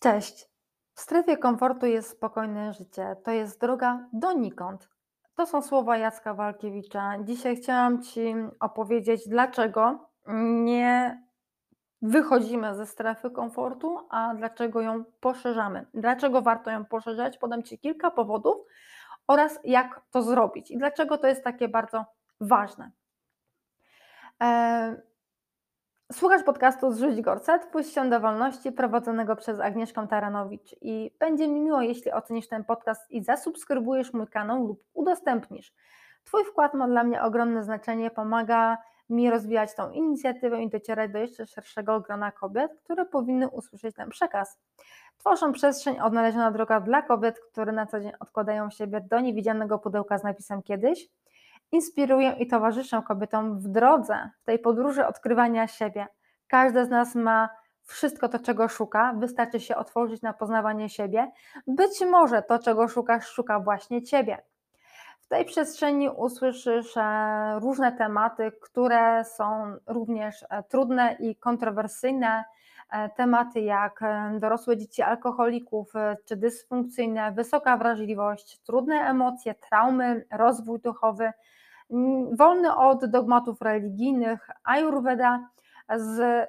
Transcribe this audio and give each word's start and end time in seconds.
Cześć. 0.00 0.48
W 0.94 1.00
strefie 1.00 1.36
komfortu 1.36 1.86
jest 1.86 2.10
spokojne 2.10 2.72
życie. 2.72 3.16
To 3.24 3.30
jest 3.30 3.60
droga 3.60 4.08
donikąd. 4.12 4.88
To 5.34 5.46
są 5.46 5.62
słowa 5.62 5.96
Jacka 5.96 6.34
Walkiewicza. 6.34 7.14
Dzisiaj 7.24 7.56
chciałam 7.56 8.02
Ci 8.02 8.34
opowiedzieć, 8.60 9.28
dlaczego 9.28 10.08
nie 10.64 11.22
wychodzimy 12.02 12.74
ze 12.74 12.86
strefy 12.86 13.30
komfortu, 13.30 13.98
a 14.10 14.34
dlaczego 14.34 14.80
ją 14.80 15.04
poszerzamy. 15.20 15.86
Dlaczego 15.94 16.42
warto 16.42 16.70
ją 16.70 16.84
poszerzać? 16.84 17.38
Podam 17.38 17.62
Ci 17.62 17.78
kilka 17.78 18.10
powodów 18.10 18.56
oraz 19.26 19.58
jak 19.64 20.00
to 20.10 20.22
zrobić 20.22 20.70
i 20.70 20.78
dlaczego 20.78 21.18
to 21.18 21.26
jest 21.26 21.44
takie 21.44 21.68
bardzo 21.68 22.04
ważne. 22.40 22.90
E, 24.42 25.09
Słuchasz 26.12 26.42
podcastu 26.42 26.92
Zrzuć 26.92 27.20
Gorset, 27.20 27.68
się 27.94 28.10
do 28.10 28.20
wolności 28.20 28.72
prowadzonego 28.72 29.36
przez 29.36 29.60
Agnieszkę 29.60 30.06
Taranowicz 30.08 30.76
i 30.80 31.10
będzie 31.18 31.48
mi 31.48 31.60
miło, 31.60 31.80
jeśli 31.80 32.12
ocenisz 32.12 32.48
ten 32.48 32.64
podcast 32.64 33.10
i 33.10 33.22
zasubskrybujesz 33.22 34.12
mój 34.12 34.26
kanał 34.26 34.66
lub 34.66 34.84
udostępnisz. 34.94 35.74
Twój 36.24 36.44
wkład 36.44 36.74
ma 36.74 36.88
dla 36.88 37.04
mnie 37.04 37.22
ogromne 37.22 37.64
znaczenie, 37.64 38.10
pomaga 38.10 38.78
mi 39.10 39.30
rozwijać 39.30 39.74
tą 39.74 39.90
inicjatywę 39.90 40.62
i 40.62 40.70
docierać 40.70 41.12
do 41.12 41.18
jeszcze 41.18 41.46
szerszego 41.46 42.00
grona 42.00 42.32
kobiet, 42.32 42.72
które 42.84 43.06
powinny 43.06 43.48
usłyszeć 43.48 43.96
ten 43.96 44.10
przekaz. 44.10 44.58
Tworzą 45.18 45.52
przestrzeń 45.52 46.00
odnaleziona 46.00 46.50
droga 46.50 46.80
dla 46.80 47.02
kobiet, 47.02 47.40
które 47.40 47.72
na 47.72 47.86
co 47.86 48.00
dzień 48.00 48.12
odkładają 48.20 48.70
siebie 48.70 49.00
do 49.00 49.20
niewidzialnego 49.20 49.78
pudełka 49.78 50.18
z 50.18 50.22
napisem 50.22 50.62
kiedyś– 50.62 51.08
inspiruję 51.72 52.36
i 52.38 52.46
towarzyszę 52.46 53.02
kobietom 53.06 53.58
w 53.58 53.68
drodze, 53.68 54.30
w 54.42 54.44
tej 54.44 54.58
podróży 54.58 55.06
odkrywania 55.06 55.66
siebie. 55.66 56.06
Każda 56.46 56.84
z 56.84 56.90
nas 56.90 57.14
ma 57.14 57.48
wszystko 57.84 58.28
to, 58.28 58.38
czego 58.38 58.68
szuka, 58.68 59.14
wystarczy 59.18 59.60
się 59.60 59.76
otworzyć 59.76 60.22
na 60.22 60.32
poznawanie 60.32 60.88
siebie. 60.88 61.30
Być 61.66 62.00
może 62.10 62.42
to, 62.42 62.58
czego 62.58 62.88
szukasz, 62.88 63.26
szuka 63.28 63.60
właśnie 63.60 64.02
ciebie. 64.02 64.42
W 65.20 65.28
tej 65.28 65.44
przestrzeni 65.44 66.08
usłyszysz 66.08 66.96
e, 66.96 67.58
różne 67.60 67.92
tematy, 67.92 68.52
które 68.62 69.24
są 69.24 69.76
również 69.86 70.44
e, 70.50 70.62
trudne 70.62 71.16
i 71.20 71.36
kontrowersyjne. 71.36 72.44
E, 72.90 73.08
tematy 73.08 73.60
jak 73.60 74.00
dorosłe 74.38 74.76
dzieci 74.76 75.02
alkoholików 75.02 75.92
czy 76.24 76.36
dysfunkcyjne, 76.36 77.32
wysoka 77.32 77.76
wrażliwość, 77.76 78.58
trudne 78.58 78.94
emocje, 78.94 79.54
traumy, 79.54 80.26
rozwój 80.32 80.80
duchowy 80.80 81.32
wolny 82.32 82.76
od 82.76 83.06
dogmatów 83.06 83.62
religijnych, 83.62 84.50
Ayurveda 84.64 85.48
z 85.96 86.48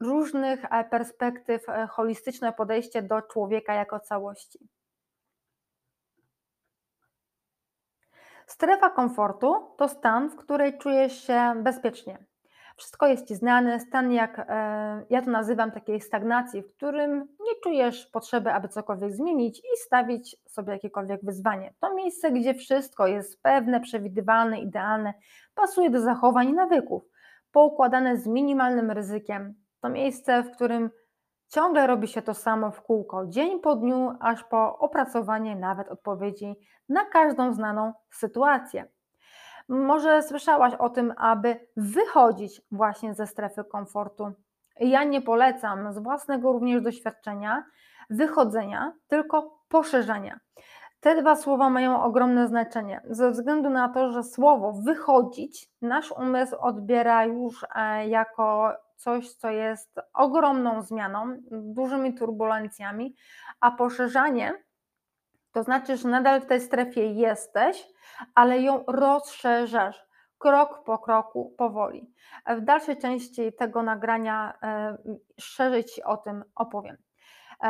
różnych 0.00 0.64
e, 0.64 0.84
perspektyw 0.84 1.68
e, 1.68 1.86
holistyczne 1.86 2.52
podejście 2.52 3.02
do 3.02 3.22
człowieka 3.22 3.74
jako 3.74 4.00
całości. 4.00 4.68
Strefa 8.46 8.90
komfortu 8.90 9.74
to 9.76 9.88
stan, 9.88 10.28
w 10.28 10.36
której 10.36 10.78
czujesz 10.78 11.26
się 11.26 11.54
bezpiecznie, 11.62 12.18
wszystko 12.76 13.06
jest 13.06 13.28
ci 13.28 13.34
znane, 13.34 13.80
stan 13.80 14.12
jak 14.12 14.38
e, 14.38 15.06
ja 15.10 15.22
to 15.22 15.30
nazywam 15.30 15.70
takiej 15.72 16.00
stagnacji, 16.00 16.62
w 16.62 16.76
którym 16.76 17.28
nie 17.40 17.60
czujesz 17.62 18.06
potrzeby, 18.06 18.52
aby 18.52 18.68
cokolwiek 18.68 19.12
zmienić 19.12 19.58
i 19.58 19.76
stawić 19.84 20.36
sobie 20.48 20.72
jakiekolwiek 20.72 21.24
wyzwanie. 21.24 21.74
To 21.80 21.94
miejsce, 21.94 22.32
gdzie 22.32 22.54
wszystko 22.54 23.06
jest 23.06 23.42
pewne, 23.42 23.80
przewidywalne, 23.80 24.60
idealne, 24.60 25.14
pasuje 25.54 25.90
do 25.90 26.00
zachowań 26.00 26.48
i 26.48 26.52
nawyków, 26.52 27.02
poukładane 27.52 28.16
z 28.16 28.26
minimalnym 28.26 28.90
ryzykiem. 28.90 29.54
To 29.80 29.88
miejsce, 29.88 30.42
w 30.42 30.50
którym 30.50 30.90
ciągle 31.48 31.86
robi 31.86 32.08
się 32.08 32.22
to 32.22 32.34
samo 32.34 32.70
w 32.70 32.82
kółko, 32.82 33.26
dzień 33.26 33.60
po 33.60 33.76
dniu, 33.76 34.12
aż 34.20 34.44
po 34.44 34.78
opracowanie 34.78 35.56
nawet 35.56 35.88
odpowiedzi 35.88 36.54
na 36.88 37.04
każdą 37.04 37.52
znaną 37.52 37.92
sytuację. 38.10 38.95
Może 39.68 40.22
słyszałaś 40.22 40.74
o 40.74 40.90
tym, 40.90 41.14
aby 41.16 41.68
wychodzić 41.76 42.62
właśnie 42.70 43.14
ze 43.14 43.26
strefy 43.26 43.64
komfortu. 43.64 44.32
Ja 44.80 45.04
nie 45.04 45.22
polecam 45.22 45.92
z 45.92 45.98
własnego 45.98 46.52
również 46.52 46.82
doświadczenia 46.82 47.64
wychodzenia, 48.10 48.92
tylko 49.08 49.60
poszerzania. 49.68 50.40
Te 51.00 51.22
dwa 51.22 51.36
słowa 51.36 51.70
mają 51.70 52.02
ogromne 52.02 52.48
znaczenie, 52.48 53.00
ze 53.10 53.30
względu 53.30 53.70
na 53.70 53.88
to, 53.88 54.12
że 54.12 54.22
słowo 54.22 54.72
wychodzić 54.72 55.68
nasz 55.82 56.12
umysł 56.12 56.56
odbiera 56.58 57.24
już 57.24 57.66
e, 57.74 58.08
jako 58.08 58.72
coś, 58.96 59.32
co 59.34 59.50
jest 59.50 60.00
ogromną 60.14 60.82
zmianą, 60.82 61.36
dużymi 61.50 62.14
turbulencjami, 62.14 63.14
a 63.60 63.70
poszerzanie 63.70 64.65
to 65.56 65.62
znaczy, 65.62 65.96
że 65.96 66.08
nadal 66.08 66.40
w 66.40 66.46
tej 66.46 66.60
strefie 66.60 67.12
jesteś, 67.12 67.88
ale 68.34 68.60
ją 68.60 68.84
rozszerzasz 68.86 70.06
krok 70.38 70.84
po 70.84 70.98
kroku, 70.98 71.54
powoli. 71.58 72.12
W 72.46 72.60
dalszej 72.60 72.96
części 72.96 73.52
tego 73.52 73.82
nagrania 73.82 74.58
e, 74.62 74.96
szerzej 75.40 75.84
Ci 75.84 76.02
o 76.02 76.16
tym 76.16 76.44
opowiem. 76.54 76.96
E, 77.62 77.66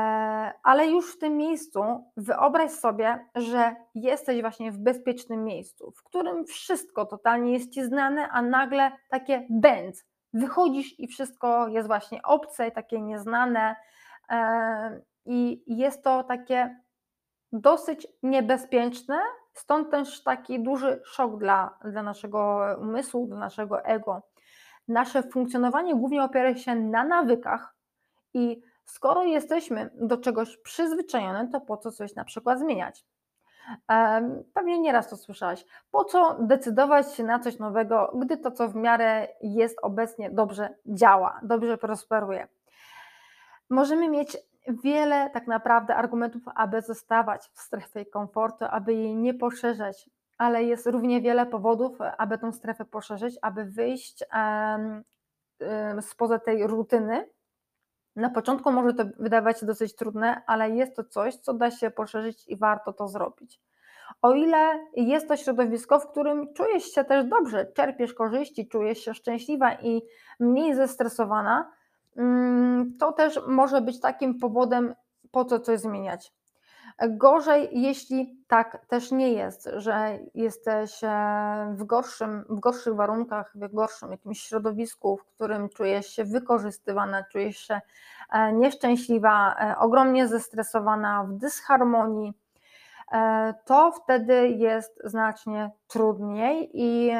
ale 0.62 0.86
już 0.86 1.14
w 1.14 1.18
tym 1.18 1.36
miejscu 1.36 1.82
wyobraź 2.16 2.70
sobie, 2.70 3.26
że 3.34 3.76
jesteś 3.94 4.40
właśnie 4.40 4.72
w 4.72 4.78
bezpiecznym 4.78 5.44
miejscu, 5.44 5.90
w 5.90 6.02
którym 6.02 6.44
wszystko 6.44 7.06
totalnie 7.06 7.52
jest 7.52 7.72
Ci 7.72 7.84
znane, 7.84 8.28
a 8.28 8.42
nagle 8.42 8.92
takie 9.10 9.46
bęc. 9.50 10.04
Wychodzisz 10.32 11.00
i 11.00 11.08
wszystko 11.08 11.68
jest 11.68 11.88
właśnie 11.88 12.22
obce, 12.22 12.70
takie 12.70 13.00
nieznane, 13.00 13.76
e, 14.30 15.00
i 15.26 15.62
jest 15.66 16.04
to 16.04 16.24
takie 16.24 16.85
dosyć 17.52 18.06
niebezpieczne, 18.22 19.18
stąd 19.52 19.90
też 19.90 20.22
taki 20.22 20.62
duży 20.62 21.00
szok 21.04 21.38
dla, 21.38 21.78
dla 21.84 22.02
naszego 22.02 22.66
umysłu, 22.80 23.26
dla 23.26 23.36
naszego 23.36 23.84
ego. 23.84 24.22
Nasze 24.88 25.22
funkcjonowanie 25.22 25.94
głównie 25.94 26.24
opiera 26.24 26.54
się 26.54 26.74
na 26.74 27.04
nawykach 27.04 27.74
i 28.34 28.62
skoro 28.84 29.24
jesteśmy 29.24 29.90
do 29.94 30.16
czegoś 30.16 30.56
przyzwyczajone, 30.56 31.48
to 31.52 31.60
po 31.60 31.76
co 31.76 31.92
coś 31.92 32.14
na 32.14 32.24
przykład 32.24 32.58
zmieniać? 32.58 33.04
Pewnie 34.54 34.78
nieraz 34.78 35.08
to 35.08 35.16
słyszałaś. 35.16 35.64
Po 35.90 36.04
co 36.04 36.36
decydować 36.40 37.14
się 37.14 37.24
na 37.24 37.38
coś 37.38 37.58
nowego, 37.58 38.12
gdy 38.14 38.36
to, 38.36 38.50
co 38.50 38.68
w 38.68 38.74
miarę 38.74 39.28
jest 39.40 39.78
obecnie, 39.82 40.30
dobrze 40.30 40.74
działa, 40.86 41.40
dobrze 41.42 41.78
prosperuje? 41.78 42.48
Możemy 43.70 44.08
mieć 44.08 44.36
wiele 44.68 45.30
tak 45.30 45.46
naprawdę 45.46 45.96
argumentów, 45.96 46.42
aby 46.54 46.82
zostawać 46.82 47.50
w 47.52 47.60
strefie 47.60 48.06
komfortu, 48.06 48.64
aby 48.70 48.94
jej 48.94 49.16
nie 49.16 49.34
poszerzać, 49.34 50.10
ale 50.38 50.64
jest 50.64 50.86
równie 50.86 51.20
wiele 51.20 51.46
powodów, 51.46 51.98
aby 52.18 52.38
tą 52.38 52.52
strefę 52.52 52.84
poszerzyć, 52.84 53.38
aby 53.42 53.64
wyjść 53.64 54.24
spoza 56.00 56.38
tej 56.38 56.66
rutyny. 56.66 57.28
Na 58.16 58.30
początku 58.30 58.72
może 58.72 58.94
to 58.94 59.04
wydawać 59.18 59.60
się 59.60 59.66
dosyć 59.66 59.96
trudne, 59.96 60.42
ale 60.46 60.70
jest 60.70 60.96
to 60.96 61.04
coś, 61.04 61.36
co 61.36 61.54
da 61.54 61.70
się 61.70 61.90
poszerzyć 61.90 62.48
i 62.48 62.56
warto 62.56 62.92
to 62.92 63.08
zrobić. 63.08 63.60
O 64.22 64.34
ile 64.34 64.86
jest 64.96 65.28
to 65.28 65.36
środowisko, 65.36 66.00
w 66.00 66.10
którym 66.10 66.54
czujesz 66.54 66.84
się 66.84 67.04
też 67.04 67.24
dobrze, 67.24 67.66
czerpiesz 67.66 68.14
korzyści, 68.14 68.68
czujesz 68.68 68.98
się 68.98 69.14
szczęśliwa 69.14 69.74
i 69.74 70.02
mniej 70.40 70.74
zestresowana, 70.74 71.72
to 72.98 73.12
też 73.12 73.40
może 73.46 73.80
być 73.80 74.00
takim 74.00 74.38
powodem, 74.38 74.94
po 75.30 75.44
co 75.44 75.60
coś 75.60 75.80
zmieniać. 75.80 76.32
Gorzej, 77.08 77.68
jeśli 77.72 78.36
tak 78.48 78.86
też 78.86 79.10
nie 79.10 79.32
jest, 79.32 79.70
że 79.76 80.18
jesteś 80.34 81.04
e, 81.04 81.08
w, 81.76 81.84
gorszym, 81.84 82.44
w 82.48 82.60
gorszych 82.60 82.94
warunkach, 82.94 83.52
w 83.54 83.74
gorszym 83.74 84.10
jakimś 84.10 84.40
środowisku, 84.40 85.16
w 85.16 85.24
którym 85.24 85.68
czujesz 85.68 86.06
się 86.06 86.24
wykorzystywana, 86.24 87.24
czujesz 87.32 87.58
się 87.58 87.80
e, 88.30 88.52
nieszczęśliwa, 88.52 89.56
e, 89.60 89.78
ogromnie 89.78 90.28
zestresowana, 90.28 91.24
w 91.24 91.32
dysharmonii, 91.32 92.32
to 93.64 93.92
wtedy 93.92 94.48
jest 94.48 95.00
znacznie 95.04 95.70
trudniej 95.88 96.70
i 96.74 97.12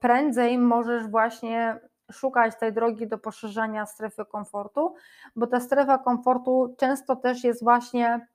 prędzej 0.00 0.58
możesz 0.58 1.06
właśnie 1.06 1.80
szukać 2.12 2.56
tej 2.56 2.72
drogi 2.72 3.06
do 3.06 3.18
poszerzania 3.18 3.86
strefy 3.86 4.24
komfortu, 4.24 4.94
bo 5.36 5.46
ta 5.46 5.60
strefa 5.60 5.98
komfortu 5.98 6.74
często 6.78 7.16
też 7.16 7.44
jest 7.44 7.64
właśnie 7.64 8.28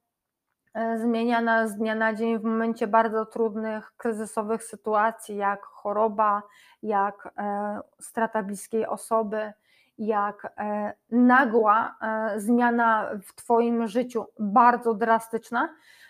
e, 0.73 0.97
zmieniana 0.99 1.67
z 1.67 1.75
dnia 1.75 1.95
na 1.95 2.13
dzień 2.13 2.39
w 2.39 2.43
momencie 2.43 2.87
bardzo 2.87 3.25
trudnych, 3.25 3.93
kryzysowych 3.97 4.63
sytuacji, 4.63 5.35
jak 5.35 5.63
choroba, 5.63 6.43
jak 6.83 7.33
e, 7.37 7.79
strata 7.99 8.43
bliskiej 8.43 8.85
osoby, 8.85 9.53
jak 9.97 10.53
e, 10.57 10.93
nagła 11.11 11.95
zmiana 12.37 13.09
w 13.25 13.35
Twoim 13.35 13.87
życiu, 13.87 14.25
bardzo 14.39 14.93
drastyczna, 14.93 15.69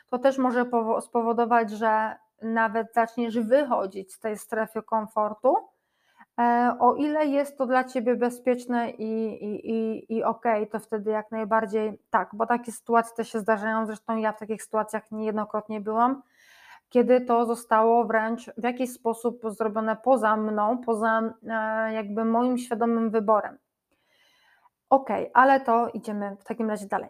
to 0.10 0.20
też 0.20 0.38
może 0.38 0.66
spowodować, 1.02 1.72
że 1.72 2.16
nawet 2.42 2.94
zaczniesz 2.94 3.40
wychodzić 3.40 4.14
z 4.14 4.20
tej 4.20 4.38
strefy 4.38 4.84
komfortu 4.84 5.71
o 6.80 6.96
ile 6.96 7.26
jest 7.26 7.58
to 7.58 7.66
dla 7.66 7.84
Ciebie 7.84 8.16
bezpieczne 8.16 8.90
i 8.90 9.44
i 9.46 9.72
i 9.72 10.06
i 10.18 10.24
okej, 10.24 10.68
to 10.68 10.80
wtedy 10.80 11.12
jak 11.12 11.32
najbardziej 11.32 12.00
tak, 12.10 12.30
bo 12.34 12.46
takie 12.46 12.72
sytuacje 12.72 13.16
też 13.16 13.32
się 13.32 13.40
zdarzają, 13.40 13.86
zresztą 13.86 14.18
ja 14.18 14.32
w 14.32 14.40
takich 14.40 14.64
sytuacjach 14.64 15.12
niejednokrotnie 15.12 15.82
byłam, 15.82 16.22
kiedy 16.90 17.22
to 17.22 17.46
zostało 17.46 18.06
wręcz 18.06 18.50
w 18.58 18.64
jakiś 18.64 18.94
sposób 18.94 19.42
zrobione 19.46 19.96
poza 19.96 20.38
mną, 20.38 20.78
poza, 20.78 21.34
e, 21.48 21.94
jakby 21.94 22.26
moim 22.26 22.58
świadomym 22.58 23.10
wyborem. 23.10 23.58
Okej, 24.90 25.30
ale 25.34 25.60
to 25.60 25.90
idziemy 25.94 26.36
w 26.40 26.44
takim 26.44 26.70
razie 26.70 26.88
dalej. 26.88 27.10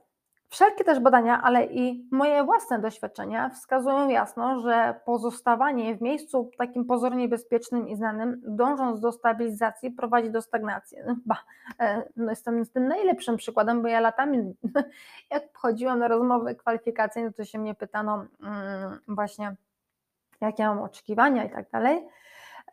Wszelkie 0.52 0.84
też 0.84 1.00
badania, 1.00 1.42
ale 1.44 1.66
i 1.66 2.08
moje 2.12 2.44
własne 2.44 2.80
doświadczenia 2.80 3.50
wskazują 3.50 4.10
jasno, 4.10 4.60
że 4.60 5.00
pozostawanie 5.06 5.96
w 5.96 6.02
miejscu 6.02 6.52
takim 6.58 6.86
pozornie 6.86 7.28
bezpiecznym 7.28 7.90
i 7.90 7.96
znanym, 7.96 8.42
dążąc 8.48 9.00
do 9.00 9.12
stabilizacji, 9.12 9.92
prowadzi 9.92 10.32
do 10.32 10.42
stagnacji. 10.42 10.98
Ba, 11.26 11.38
e, 11.80 12.04
no 12.16 12.30
jestem 12.30 12.66
tym 12.66 12.88
najlepszym 12.88 13.38
przykładem, 13.38 13.82
bo 13.82 13.88
ja 13.88 14.00
latami, 14.00 14.56
jak 15.32 15.58
chodziłam 15.58 16.00
na 16.00 16.08
rozmowy 16.08 16.56
kwalifikacyjne, 16.56 17.34
to 17.34 17.46
się 17.46 17.60
mnie 17.60 17.76
pytano 17.76 18.26
mm, 18.44 19.00
właśnie, 19.08 19.56
jakie 20.42 20.64
mam 20.64 20.80
oczekiwania 20.80 21.44
i 21.44 21.50
tak 21.50 21.70
dalej 21.70 22.08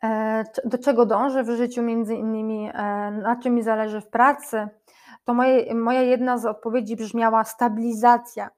e, 0.03 0.43
do 0.65 0.77
czego 0.77 1.05
dążę 1.05 1.43
w 1.43 1.49
życiu, 1.49 1.81
między 1.81 2.15
innymi, 2.15 2.69
e, 2.73 3.11
na 3.11 3.35
czym 3.43 3.55
mi 3.55 3.61
zależy 3.61 4.01
w 4.01 4.07
pracy, 4.07 4.67
to 5.25 5.33
moje, 5.33 5.75
moja 5.75 6.01
jedna 6.01 6.37
z 6.37 6.45
odpowiedzi 6.45 6.95
brzmiała 6.95 7.43
stabilizacja. 7.43 8.49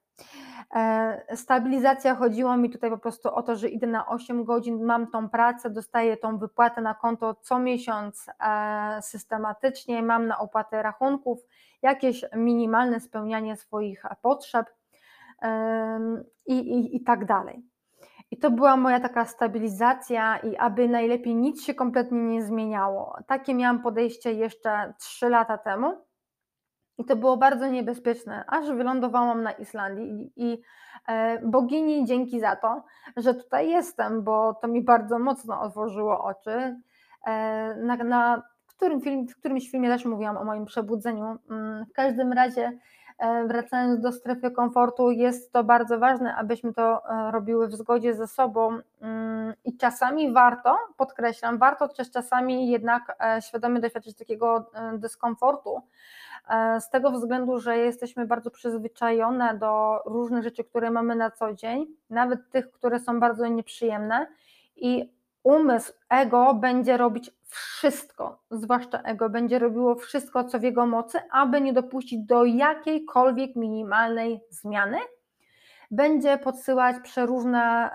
E, 0.75 1.35
stabilizacja 1.35 2.15
chodziło 2.15 2.57
mi 2.57 2.69
tutaj 2.69 2.89
po 2.89 2.97
prostu 2.97 3.29
o 3.29 3.43
to, 3.43 3.55
że 3.55 3.69
idę 3.69 3.87
na 3.87 4.07
8 4.07 4.43
godzin, 4.43 4.83
mam 4.83 5.07
tą 5.07 5.29
pracę, 5.29 5.69
dostaję 5.69 6.17
tą 6.17 6.37
wypłatę 6.37 6.81
na 6.81 6.93
konto 6.93 7.35
co 7.41 7.59
miesiąc 7.59 8.25
e, 8.39 9.01
systematycznie, 9.01 10.03
mam 10.03 10.27
na 10.27 10.39
opłatę 10.39 10.83
rachunków, 10.83 11.39
jakieś 11.81 12.25
minimalne 12.35 12.99
spełnianie 12.99 13.55
swoich 13.55 14.03
potrzeb 14.21 14.65
i, 16.45 16.53
i, 16.53 16.95
i 16.95 17.03
tak 17.03 17.25
dalej. 17.25 17.63
I 18.31 18.37
to 18.37 18.51
była 18.51 18.77
moja 18.77 18.99
taka 18.99 19.25
stabilizacja, 19.25 20.37
i 20.37 20.57
aby 20.57 20.89
najlepiej 20.89 21.35
nic 21.35 21.63
się 21.63 21.73
kompletnie 21.73 22.19
nie 22.19 22.43
zmieniało. 22.43 23.15
Takie 23.27 23.55
miałam 23.55 23.81
podejście 23.81 24.33
jeszcze 24.33 24.93
3 24.99 25.29
lata 25.29 25.57
temu. 25.57 26.10
I 27.01 27.05
to 27.05 27.15
było 27.15 27.37
bardzo 27.37 27.67
niebezpieczne, 27.67 28.43
aż 28.47 28.71
wylądowałam 28.71 29.43
na 29.43 29.51
Islandii 29.51 30.31
i 30.35 30.61
e, 31.07 31.39
bogini 31.45 32.05
dzięki 32.05 32.39
za 32.39 32.55
to, 32.55 32.83
że 33.17 33.33
tutaj 33.33 33.69
jestem, 33.69 34.23
bo 34.23 34.53
to 34.53 34.67
mi 34.67 34.83
bardzo 34.83 35.19
mocno 35.19 35.61
otworzyło 35.61 36.23
oczy. 36.23 36.79
E, 37.27 37.75
na, 37.75 37.95
na 37.95 38.43
którym 38.67 39.01
film, 39.01 39.27
w 39.27 39.35
którymś 39.35 39.71
filmie 39.71 39.89
też 39.89 40.05
mówiłam 40.05 40.37
o 40.37 40.45
moim 40.45 40.65
przebudzeniu. 40.65 41.37
Mm, 41.51 41.85
w 41.85 41.93
każdym 41.93 42.33
razie, 42.33 42.71
e, 43.17 43.47
wracając 43.47 44.01
do 44.01 44.11
strefy 44.11 44.51
komfortu, 44.51 45.11
jest 45.11 45.53
to 45.53 45.63
bardzo 45.63 45.99
ważne, 45.99 46.35
abyśmy 46.35 46.73
to 46.73 47.01
robiły 47.31 47.67
w 47.67 47.75
zgodzie 47.75 48.13
ze 48.13 48.27
sobą 48.27 48.77
mm, 49.01 49.30
i 49.65 49.77
czasami 49.77 50.33
warto, 50.33 50.77
podkreślam, 50.97 51.57
warto 51.57 51.87
też 51.87 52.11
czasami 52.11 52.69
jednak 52.69 53.17
świadomie 53.41 53.79
doświadczyć 53.79 54.17
takiego 54.17 54.71
dyskomfortu, 54.93 55.81
E, 56.47 56.81
z 56.81 56.89
tego 56.89 57.11
względu, 57.11 57.59
że 57.59 57.77
jesteśmy 57.77 58.25
bardzo 58.25 58.51
przyzwyczajone 58.51 59.57
do 59.57 60.01
różnych 60.05 60.43
rzeczy, 60.43 60.63
które 60.63 60.91
mamy 60.91 61.15
na 61.15 61.31
co 61.31 61.53
dzień, 61.53 61.85
nawet 62.09 62.49
tych, 62.49 62.71
które 62.71 62.99
są 62.99 63.19
bardzo 63.19 63.47
nieprzyjemne 63.47 64.27
i 64.75 65.13
umysł, 65.43 65.93
ego 66.09 66.53
będzie 66.53 66.97
robić 66.97 67.31
wszystko, 67.47 68.41
zwłaszcza 68.51 69.01
ego, 69.01 69.29
będzie 69.29 69.59
robiło 69.59 69.95
wszystko, 69.95 70.43
co 70.43 70.59
w 70.59 70.63
jego 70.63 70.85
mocy, 70.85 71.19
aby 71.31 71.61
nie 71.61 71.73
dopuścić 71.73 72.25
do 72.25 72.45
jakiejkolwiek 72.45 73.55
minimalnej 73.55 74.41
zmiany. 74.49 74.97
Będzie 75.91 76.37
podsyłać 76.37 76.95
przeróżne 77.03 77.89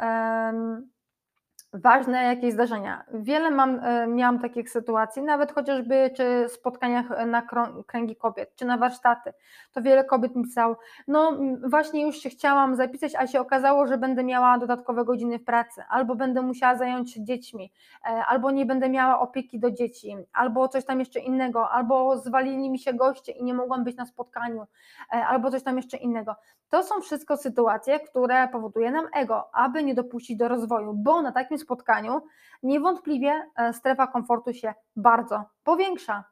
ważne 1.76 2.24
jakieś 2.24 2.52
zdarzenia. 2.52 3.04
Wiele 3.14 3.50
mam, 3.50 3.80
e, 3.84 4.06
miałam 4.06 4.38
takich 4.38 4.70
sytuacji, 4.70 5.22
nawet 5.22 5.52
chociażby 5.52 6.10
czy 6.16 6.48
spotkaniach 6.48 7.26
na 7.26 7.42
kręgi 7.86 8.16
kobiet, 8.16 8.56
czy 8.56 8.64
na 8.64 8.78
warsztaty, 8.78 9.32
to 9.72 9.82
wiele 9.82 10.04
kobiet 10.04 10.36
mi 10.36 10.44
pisało, 10.44 10.78
no 11.08 11.38
właśnie 11.70 12.06
już 12.06 12.16
się 12.16 12.30
chciałam 12.30 12.76
zapisać, 12.76 13.12
a 13.14 13.26
się 13.26 13.40
okazało, 13.40 13.86
że 13.86 13.98
będę 13.98 14.24
miała 14.24 14.58
dodatkowe 14.58 15.04
godziny 15.04 15.38
w 15.38 15.44
pracy, 15.44 15.82
albo 15.88 16.14
będę 16.14 16.42
musiała 16.42 16.76
zająć 16.76 17.12
się 17.12 17.24
dziećmi, 17.24 17.72
e, 18.04 18.08
albo 18.08 18.50
nie 18.50 18.66
będę 18.66 18.88
miała 18.88 19.20
opieki 19.20 19.58
do 19.58 19.70
dzieci, 19.70 20.16
albo 20.32 20.68
coś 20.68 20.84
tam 20.84 21.00
jeszcze 21.00 21.20
innego, 21.20 21.70
albo 21.70 22.18
zwalili 22.18 22.70
mi 22.70 22.78
się 22.78 22.92
goście 22.92 23.32
i 23.32 23.44
nie 23.44 23.54
mogłam 23.54 23.84
być 23.84 23.96
na 23.96 24.06
spotkaniu, 24.06 24.66
e, 25.12 25.26
albo 25.26 25.50
coś 25.50 25.62
tam 25.62 25.76
jeszcze 25.76 25.96
innego. 25.96 26.36
To 26.70 26.82
są 26.82 27.00
wszystko 27.00 27.36
sytuacje, 27.36 28.00
które 28.00 28.48
powoduje 28.48 28.90
nam 28.90 29.06
ego, 29.14 29.54
aby 29.54 29.84
nie 29.84 29.94
dopuścić 29.94 30.36
do 30.36 30.48
rozwoju, 30.48 30.92
bo 30.94 31.22
na 31.22 31.32
takim 31.32 31.58
spotkaniu 31.66 32.22
niewątpliwie 32.62 33.50
e, 33.56 33.72
strefa 33.72 34.06
komfortu 34.06 34.52
się 34.52 34.74
bardzo 34.96 35.44
powiększa. 35.64 36.24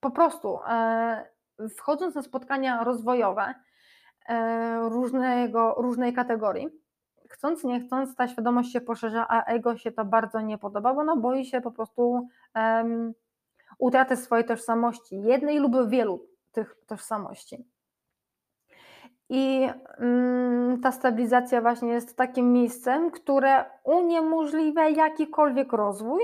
Po 0.00 0.10
prostu 0.10 0.58
e, 0.68 1.26
wchodząc 1.78 2.14
na 2.14 2.22
spotkania 2.22 2.84
rozwojowe 2.84 3.54
e, 4.28 4.88
różnego, 4.88 5.74
różnej 5.78 6.12
kategorii, 6.12 6.68
chcąc 7.30 7.64
nie 7.64 7.80
chcąc, 7.80 8.16
ta 8.16 8.28
świadomość 8.28 8.72
się 8.72 8.80
poszerza, 8.80 9.26
a 9.28 9.44
ego 9.44 9.76
się 9.76 9.92
to 9.92 10.04
bardzo 10.04 10.40
nie 10.40 10.58
podoba, 10.58 10.94
bo 10.94 11.04
no 11.04 11.16
boi 11.16 11.44
się 11.44 11.60
po 11.60 11.70
prostu 11.70 12.28
um, 12.54 13.12
utraty 13.78 14.16
swojej 14.16 14.44
tożsamości, 14.44 15.22
jednej 15.22 15.58
lub 15.58 15.88
wielu 15.88 16.26
tych 16.52 16.76
tożsamości. 16.86 17.71
I 19.34 19.68
mm, 19.98 20.80
ta 20.80 20.92
stabilizacja 20.92 21.60
właśnie 21.60 21.88
jest 21.88 22.16
takim 22.16 22.52
miejscem, 22.52 23.10
które 23.10 23.64
uniemożliwia 23.84 24.88
jakikolwiek 24.88 25.72
rozwój, 25.72 26.22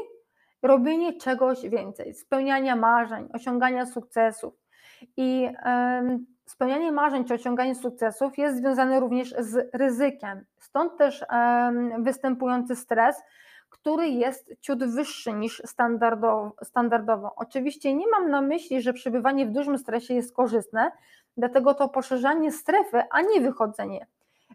robienie 0.62 1.12
czegoś 1.12 1.68
więcej, 1.68 2.14
spełniania 2.14 2.76
marzeń, 2.76 3.28
osiągania 3.32 3.86
sukcesów. 3.86 4.54
I 5.16 5.48
spełnianie 6.44 6.92
marzeń 6.92 7.24
czy 7.24 7.34
osiąganie 7.34 7.74
sukcesów 7.74 8.38
jest 8.38 8.56
związane 8.56 9.00
również 9.00 9.34
z 9.38 9.74
ryzykiem. 9.74 10.44
Stąd 10.58 10.96
też 10.96 11.24
występujący 11.98 12.76
stres, 12.76 13.22
który 13.68 14.08
jest 14.08 14.50
ciut 14.60 14.84
wyższy 14.84 15.32
niż 15.32 15.62
standardowo, 15.66 16.52
standardowo. 16.62 17.32
Oczywiście 17.36 17.94
nie 17.94 18.06
mam 18.10 18.30
na 18.30 18.40
myśli, 18.40 18.82
że 18.82 18.92
przebywanie 18.92 19.46
w 19.46 19.52
dużym 19.52 19.78
stresie 19.78 20.14
jest 20.14 20.36
korzystne, 20.36 20.90
Dlatego 21.38 21.74
to 21.74 21.88
poszerzanie 21.88 22.52
strefy, 22.52 23.02
a 23.10 23.22
nie 23.22 23.40
wychodzenie, 23.40 24.06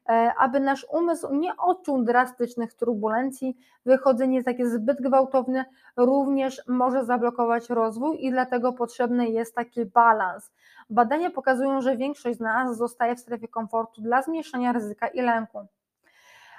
e, 0.10 0.34
aby 0.40 0.60
nasz 0.60 0.86
umysł 0.92 1.36
nie 1.36 1.58
odczuł 1.58 2.04
drastycznych 2.04 2.74
turbulencji, 2.74 3.58
wychodzenie 3.86 4.44
takie 4.44 4.70
zbyt 4.70 5.02
gwałtowne 5.02 5.66
również 5.98 6.62
może 6.68 7.06
zablokować 7.06 7.70
rozwój 7.70 8.26
i 8.26 8.32
dlatego 8.32 8.74
potrzebny 8.74 9.30
jest 9.30 9.56
taki 9.56 9.86
balans. 9.86 10.52
Badania 10.90 11.32
pokazują, 11.32 11.82
że 11.82 11.98
większość 11.98 12.38
z 12.38 12.42
nas 12.42 12.78
zostaje 12.78 13.16
w 13.16 13.20
strefie 13.20 13.48
komfortu 13.48 14.02
dla 14.02 14.22
zmniejszenia 14.22 14.72
ryzyka 14.72 15.08
i 15.08 15.22
lęku. 15.22 15.66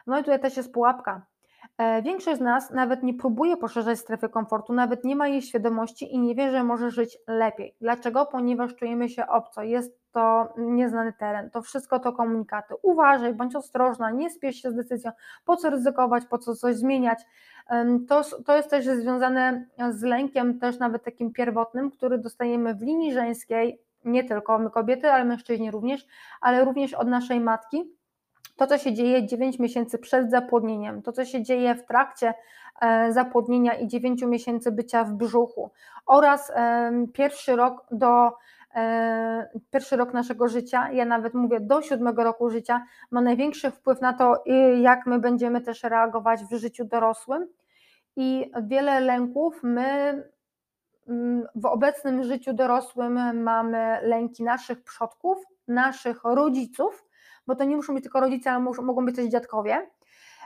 No 0.07 0.19
i 0.19 0.21
tutaj 0.21 0.41
też 0.41 0.57
jest 0.57 0.73
pułapka. 0.73 1.27
E, 1.79 2.03
większość 2.03 2.39
z 2.39 2.41
nas 2.41 2.71
nawet 2.71 3.03
nie 3.03 3.15
próbuje 3.15 3.57
poszerzać 3.57 3.99
strefy 3.99 4.29
komfortu, 4.29 4.73
nawet 4.73 5.05
nie 5.05 5.17
ma 5.17 5.29
jej 5.29 5.43
świadomości 5.43 6.15
i 6.15 6.19
nie 6.19 6.35
wie, 6.35 6.51
że 6.51 6.65
może 6.65 6.91
żyć 6.91 7.19
lepiej. 7.29 7.75
Dlaczego? 7.81 8.27
Ponieważ 8.27 8.75
czujemy 8.75 9.09
się 9.09 9.27
obco, 9.27 9.63
jest 9.63 10.05
to 10.13 10.55
nieznany 10.59 11.13
teren, 11.13 11.51
to 11.51 11.63
wszystko 11.63 11.99
to 11.99 12.13
komunikaty. 12.13 12.75
Uważaj, 12.83 13.35
bądź 13.35 13.57
ostrożna, 13.57 14.11
nie 14.11 14.31
spiesz 14.31 14.57
się 14.57 14.71
z 14.71 14.75
decyzją, 14.75 15.13
po 15.45 15.57
co 15.57 15.71
ryzykować, 15.71 16.25
po 16.27 16.39
co 16.39 16.55
coś 16.55 16.77
zmieniać. 16.77 17.19
To, 18.09 18.23
to 18.47 18.57
jest 18.57 18.71
też 18.71 18.85
związane 18.85 19.67
z 19.91 20.03
lękiem, 20.03 20.59
też 20.59 20.79
nawet 20.79 21.05
takim 21.05 21.33
pierwotnym, 21.33 21.91
który 21.91 22.19
dostajemy 22.19 22.75
w 22.75 22.83
linii 22.83 23.13
żeńskiej, 23.13 23.81
nie 24.05 24.25
tylko 24.25 24.59
my 24.59 24.71
kobiety, 24.71 25.13
ale 25.13 25.25
mężczyźni 25.25 25.71
również, 25.71 26.07
ale 26.41 26.65
również 26.65 26.95
od 26.95 27.09
naszej 27.09 27.41
matki 27.41 27.95
to, 28.57 28.67
co 28.67 28.79
się 28.79 28.93
dzieje 28.93 29.27
9 29.27 29.59
miesięcy 29.59 29.99
przed 29.99 30.31
zapłodnieniem, 30.31 31.03
to, 31.03 31.13
co 31.13 31.25
się 31.25 31.43
dzieje 31.43 31.75
w 31.75 31.87
trakcie 31.87 32.35
e, 32.81 33.13
zapłodnienia 33.13 33.75
i 33.75 33.89
9 33.89 34.23
miesięcy 34.23 34.73
bycia 34.73 35.05
w 35.05 35.13
brzuchu 35.13 35.71
oraz 36.07 36.53
pierwszy 37.13 37.57
rok 37.57 37.87
do 37.91 38.33
e, 38.75 39.49
pierwszy 39.71 39.97
rok 39.97 40.13
naszego 40.13 40.49
życia, 40.49 40.93
ja 40.93 41.05
nawet 41.05 41.35
mówię 41.35 41.61
do 41.61 41.83
siódmego 41.83 42.25
roku 42.25 42.51
życia, 42.51 42.85
ma 43.11 43.21
największy 43.21 43.71
wpływ 43.71 44.01
na 44.01 44.13
to, 44.13 44.43
jak 44.81 45.07
my 45.07 45.19
będziemy 45.19 45.61
też 45.61 45.83
reagować 45.83 46.45
w 46.45 46.57
życiu 46.57 46.85
dorosłym. 46.85 47.49
I 48.17 48.51
wiele 48.63 49.01
lęków 49.01 49.61
my 49.63 50.23
mm, 51.09 51.47
w 51.55 51.67
obecnym 51.67 52.25
życiu 52.25 52.53
dorosłym 52.53 53.43
mamy 53.43 53.99
lęki 54.03 54.45
naszych 54.45 54.83
przodków, 54.83 55.39
naszych 55.69 56.25
rodziców, 56.25 57.04
bo 57.47 57.55
to 57.55 57.65
nie 57.65 57.77
muszą 57.77 57.95
być 57.95 58.03
tylko 58.03 58.21
rodzice, 58.21 58.51
ale 58.51 58.61
muszą, 58.61 58.83
mogą 58.83 59.05
być 59.05 59.17
też 59.17 59.27
dziadkowie. 59.27 59.87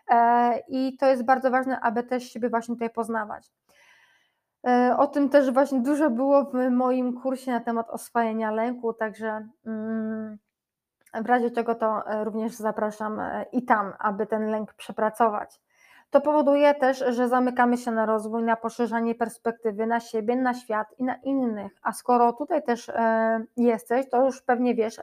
E, 0.08 0.58
I 0.68 0.96
to 0.96 1.06
jest 1.06 1.24
bardzo 1.24 1.50
ważne, 1.50 1.80
aby 1.80 2.02
też 2.02 2.32
siebie 2.32 2.48
właśnie 2.48 2.74
tutaj 2.74 2.90
poznawać. 2.90 3.52
E, 4.66 4.96
o 4.98 5.06
tym 5.06 5.28
też 5.28 5.50
właśnie 5.50 5.80
dużo 5.80 6.10
było 6.10 6.44
w 6.44 6.70
moim 6.70 7.20
kursie 7.20 7.50
na 7.50 7.60
temat 7.60 7.90
oswajania 7.90 8.50
lęku, 8.50 8.92
także 8.92 9.48
mm, 9.66 10.38
w 11.14 11.26
razie 11.26 11.50
czego 11.50 11.74
to 11.74 12.06
e, 12.06 12.24
również 12.24 12.52
zapraszam 12.52 13.20
i 13.52 13.64
tam, 13.64 13.92
aby 13.98 14.26
ten 14.26 14.50
lęk 14.50 14.74
przepracować. 14.74 15.60
To 16.10 16.20
powoduje 16.20 16.74
też, 16.74 17.04
że 17.08 17.28
zamykamy 17.28 17.76
się 17.76 17.90
na 17.90 18.06
rozwój, 18.06 18.42
na 18.42 18.56
poszerzanie 18.56 19.14
perspektywy 19.14 19.86
na 19.86 20.00
siebie, 20.00 20.36
na 20.36 20.54
świat 20.54 20.88
i 20.98 21.04
na 21.04 21.14
innych. 21.14 21.72
A 21.82 21.92
skoro 21.92 22.32
tutaj 22.32 22.62
też 22.62 22.90
jesteś, 23.56 24.10
to 24.10 24.24
już 24.24 24.42
pewnie 24.42 24.74
wiesz 24.74 25.00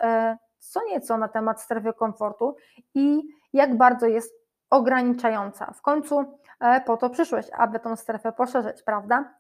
co 0.72 0.86
nieco 0.86 1.18
na 1.18 1.28
temat 1.28 1.62
strefy 1.62 1.94
komfortu 1.94 2.56
i 2.94 3.24
jak 3.54 3.78
bardzo 3.78 4.08
jest 4.08 4.34
ograniczająca. 4.70 5.72
W 5.72 5.82
końcu 5.82 6.26
po 6.86 6.98
to 6.98 7.10
przyszłeś, 7.10 7.46
aby 7.58 7.80
tą 7.80 7.96
strefę 7.96 8.32
poszerzyć, 8.32 8.84
prawda? 8.84 9.36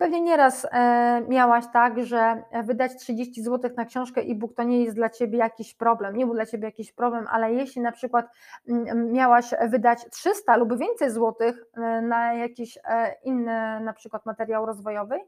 Pewnie 0.00 0.20
nieraz 0.20 0.66
e, 0.72 1.20
miałaś 1.28 1.64
tak, 1.72 2.04
że 2.04 2.42
wydać 2.64 2.96
30 2.96 3.42
zł 3.42 3.70
na 3.76 3.84
książkę 3.84 4.20
e-book 4.20 4.54
to 4.54 4.62
nie 4.62 4.84
jest 4.84 4.96
dla 4.96 5.10
Ciebie 5.10 5.38
jakiś 5.38 5.74
problem, 5.74 6.16
nie 6.16 6.26
był 6.26 6.34
dla 6.34 6.46
Ciebie 6.46 6.64
jakiś 6.64 6.92
problem, 6.92 7.26
ale 7.30 7.52
jeśli 7.52 7.82
na 7.82 7.92
przykład 7.92 8.26
mm, 8.68 9.12
miałaś 9.12 9.54
wydać 9.68 10.10
300 10.10 10.56
lub 10.56 10.78
więcej 10.78 11.10
złotych 11.10 11.64
e, 11.76 12.02
na 12.02 12.34
jakiś 12.34 12.78
e, 12.84 13.14
inny 13.24 13.80
na 13.80 13.92
przykład 13.92 14.26
materiał 14.26 14.66
rozwojowy, 14.66 15.18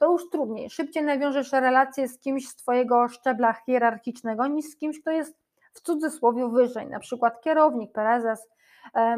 to 0.00 0.12
już 0.12 0.30
trudniej. 0.30 0.70
Szybciej 0.70 1.02
nawiążesz 1.02 1.52
relację 1.52 2.08
z 2.08 2.20
kimś 2.20 2.48
z 2.48 2.56
Twojego 2.56 3.08
szczebla 3.08 3.52
hierarchicznego 3.52 4.46
niż 4.46 4.66
z 4.66 4.76
kimś, 4.76 5.00
kto 5.00 5.10
jest 5.10 5.38
w 5.72 5.80
cudzysłowie 5.80 6.48
wyżej, 6.48 6.86
na 6.86 7.00
przykład 7.00 7.40
kierownik, 7.40 7.92
prezes. 7.92 8.48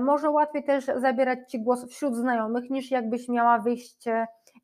Może 0.00 0.30
łatwiej 0.30 0.64
też 0.64 0.84
zabierać 0.96 1.38
Ci 1.50 1.62
głos 1.62 1.84
wśród 1.84 2.16
znajomych 2.16 2.70
niż 2.70 2.90
jakbyś 2.90 3.28
miała 3.28 3.58
wyjść 3.58 4.04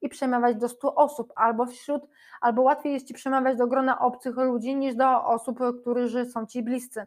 i 0.00 0.08
przemawiać 0.08 0.56
do 0.56 0.68
100 0.68 0.94
osób, 0.94 1.32
albo 1.37 1.66
wśród, 1.66 2.02
albo 2.40 2.62
łatwiej 2.62 2.92
jest 2.92 3.06
ci 3.06 3.14
przemawiać 3.14 3.58
do 3.58 3.66
grona 3.66 3.98
obcych 3.98 4.37
ludzi 4.37 4.76
niż 4.76 4.94
do 4.94 5.25
osób, 5.25 5.58
którzy 5.80 6.26
są 6.26 6.46
ci 6.46 6.62
bliscy. 6.62 7.06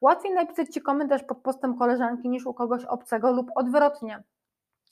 Łatwiej 0.00 0.32
napisać 0.32 0.68
ci 0.68 0.82
komentarz 0.82 1.22
pod 1.22 1.38
postem 1.38 1.78
koleżanki 1.78 2.28
niż 2.28 2.46
u 2.46 2.54
kogoś 2.54 2.84
obcego 2.84 3.32
lub 3.32 3.50
odwrotnie. 3.54 4.22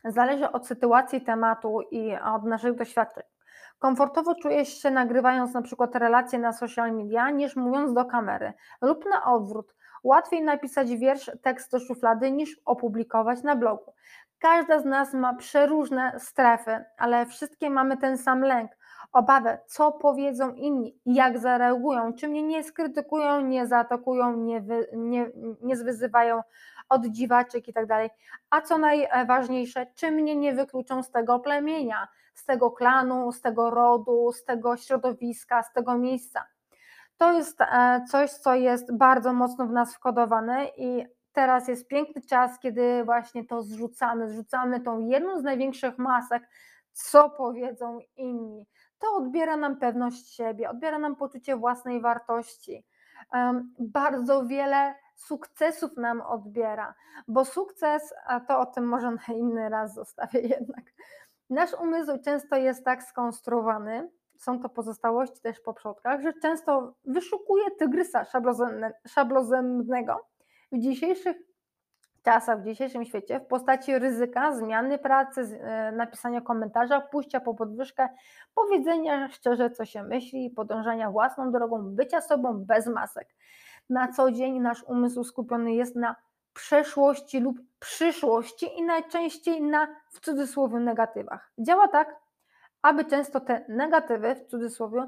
Zależy 0.05 0.53
od 0.53 0.67
sytuacji, 0.67 1.21
tematu 1.21 1.81
i 1.91 2.15
od 2.35 2.45
naszych 2.45 2.75
doświadczeń. 2.75 3.25
Komfortowo 3.81 4.35
czujesz 4.35 4.83
się 4.83 4.91
nagrywając 4.91 5.55
na 5.55 5.63
przykład 5.63 5.95
relacje 5.95 6.39
na 6.39 6.53
social 6.53 6.93
media 6.93 7.31
niż 7.31 7.57
mówiąc 7.57 7.93
do 7.93 8.05
kamery 8.05 8.53
lub 8.81 9.05
na 9.11 9.25
odwrót. 9.25 9.75
Łatwiej 10.03 10.43
napisać 10.43 10.97
wiersz, 10.97 11.31
tekst 11.43 11.73
do 11.73 11.81
szuflady 11.81 12.33
niż 12.33 12.61
opublikować 12.65 13.43
na 13.43 13.57
blogu. 13.57 13.93
Każda 14.39 14.81
z 14.81 14.85
nas 14.85 15.15
ma 15.15 15.35
przeróżne 15.35 16.13
strefy, 16.19 16.85
ale 16.99 17.27
wszystkie 17.27 17.71
mamy 17.71 17.97
ten 17.97 18.19
sam 18.19 18.41
lęk, 18.41 18.71
obawę, 19.13 19.59
co 19.67 19.93
powiedzą 19.93 20.55
inni, 20.55 20.99
jak 21.07 21.39
zareagują, 21.39 22.13
czy 22.13 22.29
mnie 22.29 22.43
nie 22.43 22.65
skrytykują, 22.65 23.41
nie 23.41 23.67
zaatakują, 23.67 24.37
nie, 24.37 24.61
wy, 24.61 24.89
nie, 24.93 25.31
nie 25.63 25.77
zwyzywają 25.77 26.43
od 26.89 27.07
dziwaczek 27.07 27.69
i 27.69 27.73
tak 27.73 27.87
dalej. 27.87 28.11
A 28.51 28.61
co 28.61 28.79
najważniejsze, 28.79 29.87
czy 29.95 30.11
mnie 30.11 30.37
nie 30.37 30.53
wykluczą 30.53 31.03
z 31.03 31.11
tego 31.11 31.39
plemienia, 31.39 32.09
z 32.35 32.45
tego 32.45 32.71
klanu, 32.71 33.33
z 33.33 33.41
tego 33.41 33.71
rodu, 33.71 34.33
z 34.33 34.45
tego 34.45 34.77
środowiska, 34.77 35.63
z 35.63 35.73
tego 35.73 35.99
miejsca. 35.99 36.45
To 37.17 37.33
jest 37.33 37.61
e, 37.61 38.05
coś, 38.11 38.31
co 38.31 38.55
jest 38.55 38.97
bardzo 38.97 39.33
mocno 39.33 39.67
w 39.67 39.73
nas 39.73 39.95
wkodowane 39.95 40.67
i 40.77 41.07
teraz 41.33 41.69
jest 41.69 41.89
piękny 41.89 42.23
czas, 42.23 42.59
kiedy 42.59 43.05
właśnie 43.05 43.45
to 43.45 43.63
zrzucamy, 43.63 44.29
zrzucamy 44.29 44.81
tą 44.81 44.99
jedną 44.99 45.39
z 45.39 45.43
największych 45.43 45.99
masek, 45.99 46.49
co 46.93 47.31
powiedzą 47.31 47.99
inni. 48.17 48.67
To 48.99 49.17
odbiera 49.17 49.57
nam 49.57 49.77
pewność 49.77 50.35
siebie, 50.35 50.71
odbiera 50.71 50.99
nam 50.99 51.17
poczucie 51.17 51.57
własnej 51.57 52.01
wartości. 52.01 52.85
Bardzo 53.79 54.47
wiele 54.47 54.95
sukcesów 55.17 55.97
nam 55.97 56.21
odbiera, 56.21 56.95
bo 57.29 57.45
sukces, 57.45 58.15
a 58.27 58.41
to 58.41 58.61
o 58.61 58.67
tym 58.67 58.85
może 58.85 59.11
na 59.11 59.35
inny 59.35 59.69
raz 59.69 59.95
zostawię 59.95 60.41
jednak. 60.41 60.85
Nasz 61.51 61.75
umysł 61.75 62.13
często 62.25 62.57
jest 62.57 62.85
tak 62.85 63.03
skonstruowany, 63.03 64.11
są 64.39 64.61
to 64.61 64.69
pozostałości 64.69 65.41
też 65.41 65.61
po 65.61 65.75
przodkach, 65.75 66.23
że 66.23 66.33
często 66.33 66.95
wyszukuje 67.05 67.65
tygrysa 67.79 68.25
szablozębnego, 69.07 70.27
w 70.73 70.79
dzisiejszych 70.79 71.37
czasach, 72.23 72.63
w 72.63 72.65
dzisiejszym 72.65 73.05
świecie 73.05 73.41
w 73.41 73.47
postaci 73.47 73.99
ryzyka 73.99 74.57
zmiany 74.57 74.99
pracy, 74.99 75.61
e, 75.61 75.93
napisania 75.93 76.41
komentarza, 76.41 77.01
pójścia 77.01 77.41
po 77.41 77.55
podwyżkę, 77.55 78.09
powiedzenia 78.55 79.29
szczerze, 79.29 79.71
co 79.71 79.85
się 79.85 80.03
myśli, 80.03 80.51
podążania 80.51 81.11
własną 81.11 81.53
drogą, 81.53 81.83
bycia 81.83 82.21
sobą 82.21 82.65
bez 82.65 82.87
masek. 82.87 83.29
Na 83.91 84.13
co 84.13 84.33
dzień 84.33 84.61
nasz 84.61 84.83
umysł 84.83 85.25
skupiony 85.25 85.73
jest 85.73 85.97
na 85.97 86.17
przeszłości 86.53 87.41
lub 87.41 87.59
przyszłości 87.79 88.79
i 88.79 88.83
najczęściej 88.83 89.63
na 89.63 89.87
w 90.11 90.21
cudzysłowie 90.21 90.79
negatywach. 90.79 91.53
Działa 91.59 91.89
tak, 91.89 92.17
aby 92.83 93.05
często 93.05 93.41
te 93.41 93.65
negatywy 93.69 94.35
w 94.35 94.47
cudzysłowie 94.47 95.07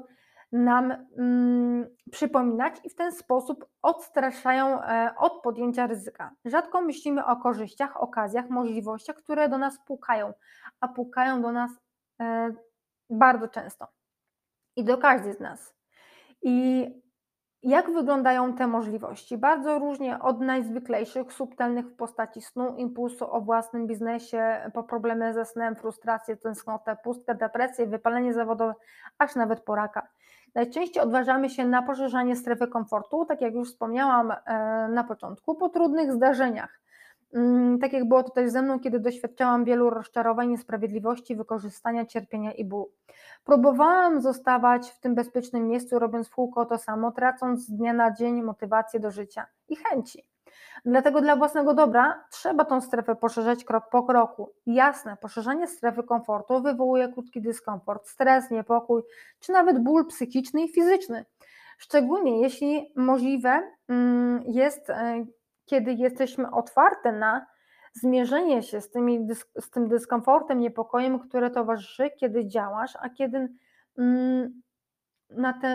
nam 0.51 1.07
mm, 1.17 1.95
przypominać 2.11 2.75
i 2.83 2.89
w 2.89 2.95
ten 2.95 3.11
sposób 3.11 3.65
odstraszają 3.81 4.83
e, 4.83 5.15
od 5.17 5.41
podjęcia 5.41 5.87
ryzyka. 5.87 6.31
Rzadko 6.45 6.81
myślimy 6.81 7.25
o 7.25 7.35
korzyściach, 7.35 8.01
okazjach, 8.01 8.49
możliwościach, 8.49 9.15
które 9.15 9.49
do 9.49 9.57
nas 9.57 9.79
pukają, 9.85 10.33
a 10.79 10.87
pukają 10.87 11.41
do 11.41 11.51
nas 11.51 11.71
e, 12.21 12.49
bardzo 13.09 13.47
często 13.47 13.87
i 14.75 14.83
do 14.83 14.97
każdej 14.97 15.33
z 15.33 15.39
nas. 15.39 15.75
I 16.41 16.87
jak 17.63 17.91
wyglądają 17.91 18.53
te 18.53 18.67
możliwości? 18.67 19.37
Bardzo 19.37 19.79
różnie 19.79 20.19
od 20.19 20.41
najzwyklejszych, 20.41 21.33
subtelnych 21.33 21.85
w 21.85 21.95
postaci 21.95 22.41
snu, 22.41 22.75
impulsu 22.77 23.31
o 23.31 23.41
własnym 23.41 23.87
biznesie, 23.87 24.71
po 24.73 24.83
problemy 24.83 25.33
ze 25.33 25.45
snem, 25.45 25.75
frustrację, 25.75 26.37
tęsknotę, 26.37 26.97
pustkę, 27.03 27.35
depresję, 27.35 27.87
wypalenie 27.87 28.33
zawodowe, 28.33 28.73
aż 29.17 29.35
nawet 29.35 29.59
poraka. 29.59 30.07
Najczęściej 30.55 31.03
odważamy 31.03 31.49
się 31.49 31.65
na 31.65 31.81
poszerzanie 31.81 32.35
strefy 32.35 32.67
komfortu, 32.67 33.25
tak 33.25 33.41
jak 33.41 33.53
już 33.53 33.69
wspomniałam 33.69 34.31
e, 34.31 34.87
na 34.87 35.03
początku, 35.03 35.55
po 35.55 35.69
trudnych 35.69 36.13
zdarzeniach. 36.13 36.82
Mm, 37.33 37.79
tak 37.79 37.93
jak 37.93 38.07
było 38.07 38.23
tutaj 38.23 38.49
ze 38.49 38.61
mną, 38.61 38.79
kiedy 38.79 38.99
doświadczałam 38.99 39.65
wielu 39.65 39.89
rozczarowań, 39.89 40.49
niesprawiedliwości, 40.49 41.35
wykorzystania, 41.35 42.05
cierpienia 42.05 42.51
i 42.51 42.65
bólu. 42.65 42.91
Próbowałam 43.43 44.21
zostawać 44.21 44.91
w 44.91 44.99
tym 44.99 45.15
bezpiecznym 45.15 45.67
miejscu, 45.67 45.99
robiąc 45.99 46.27
w 46.27 46.35
kółko 46.35 46.65
to 46.65 46.77
samo, 46.77 47.11
tracąc 47.11 47.61
z 47.65 47.71
dnia 47.71 47.93
na 47.93 48.13
dzień 48.13 48.41
motywację 48.41 48.99
do 48.99 49.11
życia 49.11 49.45
i 49.69 49.75
chęci. 49.75 50.27
Dlatego 50.85 51.21
dla 51.21 51.35
własnego 51.35 51.73
dobra 51.73 52.23
trzeba 52.29 52.65
tą 52.65 52.81
strefę 52.81 53.15
poszerzać 53.15 53.63
krok 53.63 53.89
po 53.89 54.03
kroku. 54.03 54.53
Jasne, 54.65 55.17
poszerzanie 55.17 55.67
strefy 55.67 56.03
komfortu 56.03 56.61
wywołuje 56.61 57.09
krótki 57.09 57.41
dyskomfort, 57.41 58.07
stres, 58.07 58.51
niepokój, 58.51 59.01
czy 59.39 59.51
nawet 59.51 59.83
ból 59.83 60.07
psychiczny 60.07 60.63
i 60.63 60.69
fizyczny. 60.69 61.25
Szczególnie 61.77 62.41
jeśli 62.41 62.91
możliwe 62.95 63.71
mm, 63.89 64.43
jest, 64.47 64.89
e, 64.89 65.25
kiedy 65.73 65.93
jesteśmy 65.93 66.51
otwarte 66.51 67.11
na 67.11 67.45
zmierzenie 67.93 68.63
się 68.63 68.81
z, 68.81 68.91
tymi, 68.91 69.27
z 69.59 69.69
tym 69.69 69.87
dyskomfortem, 69.87 70.59
niepokojem, 70.59 71.19
które 71.19 71.49
towarzyszy, 71.49 72.09
kiedy 72.19 72.47
działasz, 72.47 72.93
a 73.01 73.09
kiedy 73.09 73.49
mm, 73.97 74.61
na 75.29 75.53
te, 75.53 75.67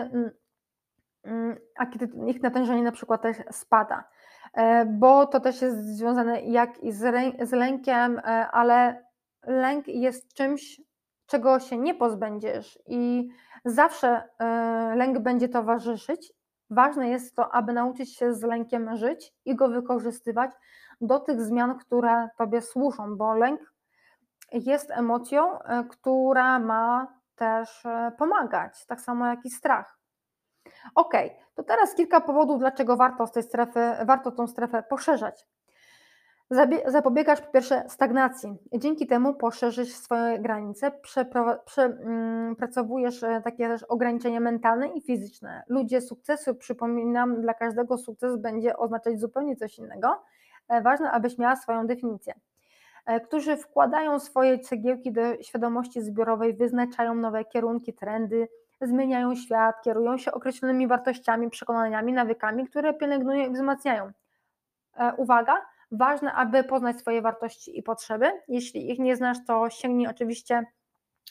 mm, 1.23 1.57
a 1.75 1.85
kiedy 1.85 2.09
ich 2.27 2.41
natężenie 2.41 2.83
na 2.83 2.91
przykład 2.91 3.21
też 3.21 3.37
spada. 3.51 4.09
E, 4.53 4.85
bo 4.85 5.25
to 5.25 5.39
też 5.39 5.61
jest 5.61 5.97
związane 5.97 6.41
jak 6.41 6.83
i 6.83 6.91
z, 6.91 7.51
lękiem, 7.51 8.19
e, 8.19 8.21
ale 8.51 9.05
lęk 9.43 9.87
jest 9.87 10.33
czymś, 10.33 10.81
czego 11.25 11.59
się 11.59 11.77
nie 11.77 11.95
pozbędziesz 11.95 12.79
i 12.87 13.29
zawsze 13.65 14.23
e, 14.39 14.95
lęk 14.95 15.19
będzie 15.19 15.49
towarzyszyć. 15.49 16.38
Ważne 16.69 17.09
jest 17.09 17.35
to, 17.35 17.53
aby 17.53 17.73
nauczyć 17.73 18.15
się 18.15 18.33
z 18.33 18.43
lękiem 18.43 18.95
żyć 18.97 19.33
i 19.45 19.55
go 19.55 19.69
wykorzystywać 19.69 20.51
do 21.01 21.19
tych 21.19 21.41
zmian, 21.41 21.77
które 21.77 22.29
Tobie 22.37 22.61
służą, 22.61 23.17
bo 23.17 23.33
lęk 23.33 23.73
jest 24.51 24.91
emocją, 24.91 25.59
która 25.89 26.59
ma 26.59 27.07
też 27.35 27.83
pomagać, 28.17 28.85
tak 28.85 29.01
samo 29.01 29.25
jak 29.25 29.45
i 29.45 29.49
strach. 29.49 29.99
Ok, 30.95 31.13
to 31.55 31.63
teraz 31.63 31.95
kilka 31.95 32.21
powodów, 32.21 32.59
dlaczego 32.59 32.97
warto 32.97 33.27
z 33.27 33.31
tej 33.31 33.43
strefy, 33.43 33.79
warto 34.05 34.31
tą 34.31 34.47
strefę 34.47 34.83
poszerzać. 34.83 35.47
Zapobiegasz 36.85 37.41
po 37.41 37.51
pierwsze 37.51 37.83
stagnacji. 37.87 38.57
Dzięki 38.73 39.07
temu 39.07 39.33
poszerzysz 39.33 39.93
swoje 39.93 40.39
granice, 40.39 40.91
przepracowujesz 41.65 43.23
mm, 43.23 43.37
e, 43.37 43.41
takie 43.41 43.67
też 43.67 43.83
ograniczenia 43.83 44.39
mentalne 44.39 44.87
i 44.87 45.01
fizyczne. 45.01 45.63
Ludzie 45.67 46.01
sukcesu, 46.01 46.55
przypominam, 46.55 47.41
dla 47.41 47.53
każdego 47.53 47.97
sukces 47.97 48.37
będzie 48.37 48.77
oznaczać 48.77 49.19
zupełnie 49.19 49.55
coś 49.55 49.77
innego. 49.77 50.23
E, 50.67 50.81
ważne, 50.81 51.11
abyś 51.11 51.37
miała 51.37 51.55
swoją 51.55 51.87
definicję. 51.87 52.33
e, 53.05 53.19
którzy 53.19 53.57
wkładają 53.57 54.19
swoje 54.19 54.59
cegiełki 54.59 55.11
do 55.11 55.21
świadomości 55.41 56.01
zbiorowej, 56.01 56.53
wyznaczają 56.53 57.15
nowe 57.15 57.45
kierunki, 57.45 57.93
trendy, 57.93 58.47
zmieniają 58.81 59.35
świat, 59.35 59.81
kierują 59.81 60.17
się 60.17 60.31
określonymi 60.31 60.87
wartościami, 60.87 61.49
przekonaniami, 61.49 62.13
nawykami, 62.13 62.67
które 62.67 62.93
pielęgnują 62.93 63.49
i 63.49 63.53
wzmacniają. 63.53 64.11
Uwaga, 65.17 65.53
ważne, 65.91 66.33
aby 66.33 66.63
poznać 66.63 66.99
swoje 66.99 67.21
wartości 67.21 67.79
i 67.79 67.83
potrzeby. 67.83 68.31
Jeśli 68.47 68.91
ich 68.91 68.99
nie 68.99 69.15
znasz, 69.15 69.37
to 69.47 69.69
sięgnij 69.69 70.07
oczywiście 70.07 70.65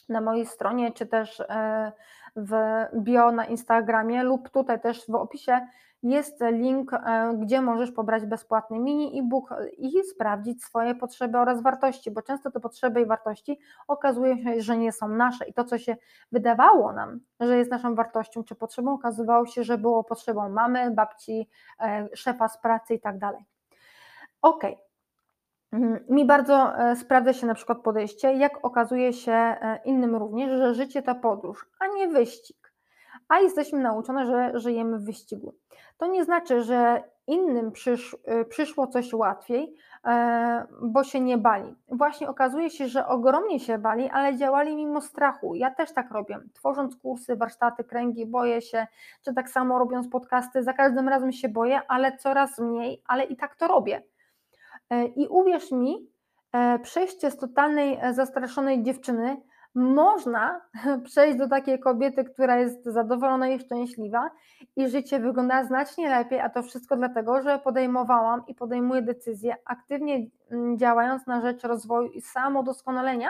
na 0.09 0.21
mojej 0.21 0.45
stronie, 0.45 0.91
czy 0.91 1.05
też 1.05 1.39
e, 1.39 1.91
w 2.35 2.53
bio 2.95 3.31
na 3.31 3.45
Instagramie 3.45 4.23
lub 4.23 4.49
tutaj 4.49 4.81
też 4.81 5.05
w 5.07 5.15
opisie 5.15 5.67
jest 6.03 6.43
link, 6.51 6.93
e, 6.93 7.33
gdzie 7.39 7.61
możesz 7.61 7.91
pobrać 7.91 8.25
bezpłatny 8.25 8.79
mini 8.79 9.19
e-book 9.19 9.53
i 9.77 10.03
sprawdzić 10.03 10.63
swoje 10.63 10.95
potrzeby 10.95 11.37
oraz 11.37 11.61
wartości, 11.61 12.11
bo 12.11 12.21
często 12.21 12.51
te 12.51 12.59
potrzeby 12.59 13.01
i 13.01 13.05
wartości 13.05 13.59
okazują 13.87 14.37
się, 14.37 14.61
że 14.61 14.77
nie 14.77 14.91
są 14.91 15.07
nasze 15.07 15.45
i 15.45 15.53
to, 15.53 15.63
co 15.63 15.77
się 15.77 15.97
wydawało 16.31 16.93
nam, 16.93 17.19
że 17.39 17.57
jest 17.57 17.71
naszą 17.71 17.95
wartością 17.95 18.43
czy 18.43 18.55
potrzebą, 18.55 18.93
okazywało 18.93 19.45
się, 19.45 19.63
że 19.63 19.77
było 19.77 20.03
potrzebą 20.03 20.49
mamy, 20.49 20.91
babci, 20.91 21.49
e, 21.79 22.09
szefa 22.13 22.47
z 22.47 22.61
pracy 22.61 22.93
i 22.93 22.99
tak 22.99 23.17
dalej. 23.17 23.48
Ok. 24.41 24.63
Mhm. 25.71 26.05
Mi 26.09 26.25
bardzo 26.25 26.73
sprawdza 26.95 27.33
się 27.33 27.47
na 27.47 27.53
przykład 27.53 27.81
podejście, 27.81 28.33
jak 28.33 28.65
okazuje 28.65 29.13
się 29.13 29.55
innym 29.85 30.15
również, 30.15 30.51
że 30.51 30.73
życie 30.73 31.01
to 31.01 31.15
podróż, 31.15 31.69
a 31.79 31.87
nie 31.87 32.07
wyścig. 32.07 32.73
A 33.27 33.39
jesteśmy 33.39 33.79
nauczone, 33.79 34.25
że 34.25 34.59
żyjemy 34.59 34.99
w 34.99 35.05
wyścigu 35.05 35.55
to 35.99 36.07
nie 36.07 36.23
znaczy, 36.23 36.61
że 36.63 37.03
innym 37.27 37.71
przysz, 37.71 38.13
y, 38.41 38.45
przyszło 38.45 38.87
coś 38.87 39.13
łatwiej, 39.13 39.75
e, 40.05 40.67
bo 40.81 41.03
się 41.03 41.19
nie 41.19 41.37
bali. 41.37 41.75
Właśnie 41.87 42.29
okazuje 42.29 42.69
się, 42.69 42.87
że 42.87 43.07
ogromnie 43.07 43.59
się 43.59 43.77
bali, 43.77 44.09
ale 44.09 44.37
działali 44.37 44.75
mimo 44.75 45.01
strachu. 45.01 45.55
Ja 45.55 45.71
też 45.71 45.93
tak 45.93 46.11
robię. 46.11 46.39
Tworząc 46.53 46.95
kursy, 46.95 47.35
warsztaty, 47.35 47.83
kręgi, 47.83 48.25
boję 48.25 48.61
się, 48.61 48.87
czy 49.25 49.33
tak 49.33 49.49
samo 49.49 49.79
robiąc 49.79 50.09
podcasty, 50.09 50.63
za 50.63 50.73
każdym 50.73 51.09
razem 51.09 51.31
się 51.31 51.49
boję, 51.49 51.81
ale 51.87 52.17
coraz 52.17 52.59
mniej, 52.59 53.03
ale 53.07 53.23
i 53.23 53.35
tak 53.35 53.55
to 53.55 53.67
robię. 53.67 54.03
E, 54.89 55.05
I 55.05 55.27
uwierz 55.27 55.71
mi, 55.71 56.09
e, 56.53 56.79
przejście 56.79 57.31
z 57.31 57.37
totalnej 57.37 57.99
zastraszonej 58.13 58.83
dziewczyny 58.83 59.41
można 59.75 60.61
przejść 61.05 61.37
do 61.37 61.47
takiej 61.47 61.79
kobiety, 61.79 62.23
która 62.23 62.57
jest 62.57 62.85
zadowolona 62.85 63.47
i 63.47 63.59
szczęśliwa 63.59 64.31
i 64.75 64.87
życie 64.87 65.19
wygląda 65.19 65.63
znacznie 65.63 66.09
lepiej, 66.09 66.39
a 66.39 66.49
to 66.49 66.63
wszystko 66.63 66.95
dlatego, 66.97 67.41
że 67.41 67.59
podejmowałam 67.59 68.43
i 68.47 68.55
podejmuję 68.55 69.01
decyzje 69.01 69.55
aktywnie 69.65 70.27
mm, 70.51 70.77
działając 70.77 71.27
na 71.27 71.41
rzecz 71.41 71.63
rozwoju 71.63 72.11
i 72.11 72.21
samodoskonalenia, 72.21 73.29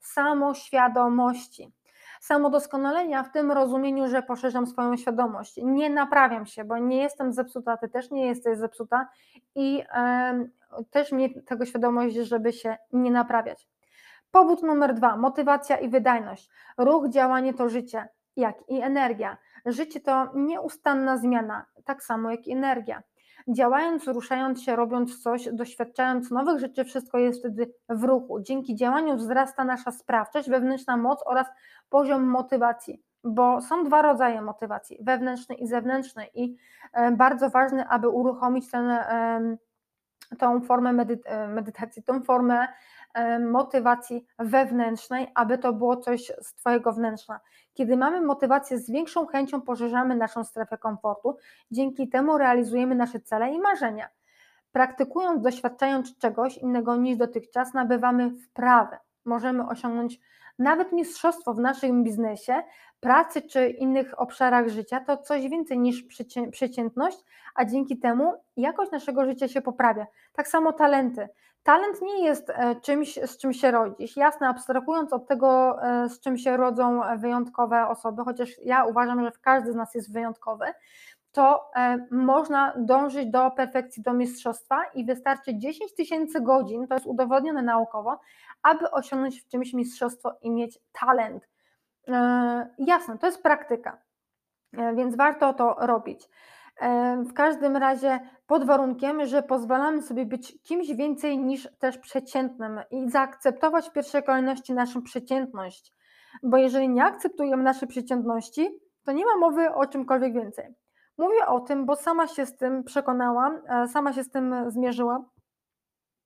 samoświadomości. 0.00 1.72
Samodoskonalenia 2.20 3.22
w 3.22 3.32
tym 3.32 3.52
rozumieniu, 3.52 4.08
że 4.08 4.22
poszerzam 4.22 4.66
swoją 4.66 4.96
świadomość. 4.96 5.60
Nie 5.62 5.90
naprawiam 5.90 6.46
się, 6.46 6.64
bo 6.64 6.78
nie 6.78 7.02
jestem 7.02 7.32
zepsuta, 7.32 7.76
ty 7.76 7.88
też 7.88 8.10
nie 8.10 8.26
jesteś 8.26 8.58
zepsuta 8.58 9.08
i 9.54 9.84
też 10.90 11.12
mieć 11.12 11.32
tego 11.46 11.66
świadomość, 11.66 12.14
żeby 12.14 12.52
się 12.52 12.76
nie 12.92 13.10
naprawiać. 13.10 13.68
Powód 14.30 14.62
numer 14.62 14.94
dwa: 14.94 15.16
motywacja 15.16 15.76
i 15.76 15.88
wydajność. 15.88 16.50
Ruch, 16.78 17.08
działanie 17.08 17.54
to 17.54 17.68
życie, 17.68 18.08
jak 18.36 18.54
i 18.68 18.80
energia. 18.80 19.36
Życie 19.66 20.00
to 20.00 20.28
nieustanna 20.34 21.16
zmiana, 21.16 21.66
tak 21.84 22.02
samo 22.02 22.30
jak 22.30 22.40
energia. 22.50 23.02
Działając, 23.48 24.08
ruszając 24.08 24.62
się, 24.62 24.76
robiąc 24.76 25.22
coś, 25.22 25.48
doświadczając 25.52 26.30
nowych 26.30 26.60
rzeczy, 26.60 26.84
wszystko 26.84 27.18
jest 27.18 27.38
wtedy 27.38 27.74
w 27.88 28.04
ruchu. 28.04 28.40
Dzięki 28.40 28.76
działaniu 28.76 29.16
wzrasta 29.16 29.64
nasza 29.64 29.92
sprawczość, 29.92 30.50
wewnętrzna 30.50 30.96
moc 30.96 31.22
oraz 31.26 31.46
poziom 31.88 32.24
motywacji, 32.24 33.02
bo 33.24 33.60
są 33.60 33.84
dwa 33.84 34.02
rodzaje 34.02 34.42
motywacji: 34.42 34.98
wewnętrzny 35.00 35.54
i 35.54 35.66
zewnętrzny, 35.66 36.26
i 36.34 36.56
e, 36.92 37.10
bardzo 37.10 37.50
ważne, 37.50 37.88
aby 37.88 38.08
uruchomić 38.08 38.70
ten, 38.70 38.92
tą 40.38 40.60
formę 40.60 40.92
medytacji, 41.48 42.02
tą 42.02 42.22
formę 42.22 42.68
motywacji 43.50 44.26
wewnętrznej, 44.38 45.28
aby 45.34 45.58
to 45.58 45.72
było 45.72 45.96
coś 45.96 46.32
z 46.42 46.54
Twojego 46.54 46.92
wnętrza. 46.92 47.40
Kiedy 47.74 47.96
mamy 47.96 48.20
motywację, 48.20 48.78
z 48.78 48.90
większą 48.90 49.26
chęcią 49.26 49.60
poszerzamy 49.60 50.16
naszą 50.16 50.44
strefę 50.44 50.78
komfortu, 50.78 51.36
dzięki 51.70 52.08
temu 52.08 52.38
realizujemy 52.38 52.94
nasze 52.94 53.20
cele 53.20 53.50
i 53.50 53.60
marzenia. 53.60 54.08
Praktykując, 54.72 55.42
doświadczając 55.42 56.18
czegoś 56.18 56.58
innego 56.58 56.96
niż 56.96 57.16
dotychczas, 57.16 57.74
nabywamy 57.74 58.30
wprawę. 58.30 58.98
Możemy 59.24 59.68
osiągnąć 59.68 60.20
nawet 60.58 60.92
mistrzostwo 60.92 61.54
w 61.54 61.60
naszym 61.60 62.04
biznesie, 62.04 62.62
pracy 63.00 63.42
czy 63.42 63.68
innych 63.68 64.20
obszarach 64.20 64.68
życia 64.68 65.00
to 65.00 65.16
coś 65.16 65.48
więcej 65.48 65.78
niż 65.78 66.04
przeciętność, 66.50 67.18
a 67.54 67.64
dzięki 67.64 67.98
temu 67.98 68.34
jakość 68.56 68.92
naszego 68.92 69.24
życia 69.24 69.48
się 69.48 69.62
poprawia. 69.62 70.06
Tak 70.32 70.48
samo 70.48 70.72
talenty. 70.72 71.28
Talent 71.62 72.02
nie 72.02 72.24
jest 72.24 72.50
e, 72.50 72.80
czymś, 72.80 73.14
z 73.14 73.38
czym 73.38 73.52
się 73.52 73.70
rodzisz. 73.70 74.16
Jasne, 74.16 74.48
abstrahując 74.48 75.12
od 75.12 75.26
tego, 75.28 75.78
e, 75.82 76.08
z 76.08 76.20
czym 76.20 76.38
się 76.38 76.56
rodzą 76.56 77.00
wyjątkowe 77.18 77.88
osoby, 77.88 78.22
chociaż 78.24 78.50
ja 78.64 78.84
uważam, 78.84 79.24
że 79.24 79.32
każdy 79.42 79.72
z 79.72 79.74
nas 79.74 79.94
jest 79.94 80.12
wyjątkowy, 80.12 80.64
to 81.32 81.70
e, 81.76 82.06
można 82.10 82.74
dążyć 82.76 83.30
do 83.30 83.50
perfekcji, 83.50 84.02
do 84.02 84.12
mistrzostwa 84.12 84.84
i 84.94 85.04
wystarczy 85.04 85.58
10 85.58 85.94
tysięcy 85.94 86.40
godzin, 86.40 86.86
to 86.86 86.94
jest 86.94 87.06
udowodnione 87.06 87.62
naukowo, 87.62 88.20
aby 88.62 88.90
osiągnąć 88.90 89.40
w 89.42 89.48
czymś 89.48 89.72
mistrzostwo 89.72 90.38
i 90.42 90.50
mieć 90.50 90.78
talent. 90.92 91.48
Jasne, 92.78 93.18
to 93.18 93.26
jest 93.26 93.42
praktyka, 93.42 93.98
więc 94.72 95.16
warto 95.16 95.52
to 95.54 95.76
robić. 95.78 96.28
W 97.28 97.32
każdym 97.34 97.76
razie 97.76 98.20
pod 98.46 98.66
warunkiem, 98.66 99.26
że 99.26 99.42
pozwalamy 99.42 100.02
sobie 100.02 100.26
być 100.26 100.62
kimś 100.62 100.92
więcej 100.94 101.38
niż 101.38 101.68
też 101.78 101.98
przeciętnym 101.98 102.80
i 102.90 103.10
zaakceptować 103.10 103.88
w 103.88 103.92
pierwszej 103.92 104.22
kolejności 104.22 104.74
naszą 104.74 105.02
przeciętność. 105.02 105.92
Bo 106.42 106.56
jeżeli 106.56 106.88
nie 106.88 107.04
akceptujemy 107.04 107.62
naszej 107.62 107.88
przeciętności, 107.88 108.68
to 109.04 109.12
nie 109.12 109.24
ma 109.26 109.36
mowy 109.36 109.74
o 109.74 109.86
czymkolwiek 109.86 110.32
więcej. 110.32 110.74
Mówię 111.18 111.46
o 111.46 111.60
tym, 111.60 111.86
bo 111.86 111.96
sama 111.96 112.26
się 112.26 112.46
z 112.46 112.56
tym 112.56 112.84
przekonałam, 112.84 113.60
e, 113.68 113.88
sama 113.88 114.12
się 114.12 114.24
z 114.24 114.30
tym 114.30 114.70
zmierzyłam. 114.70 115.26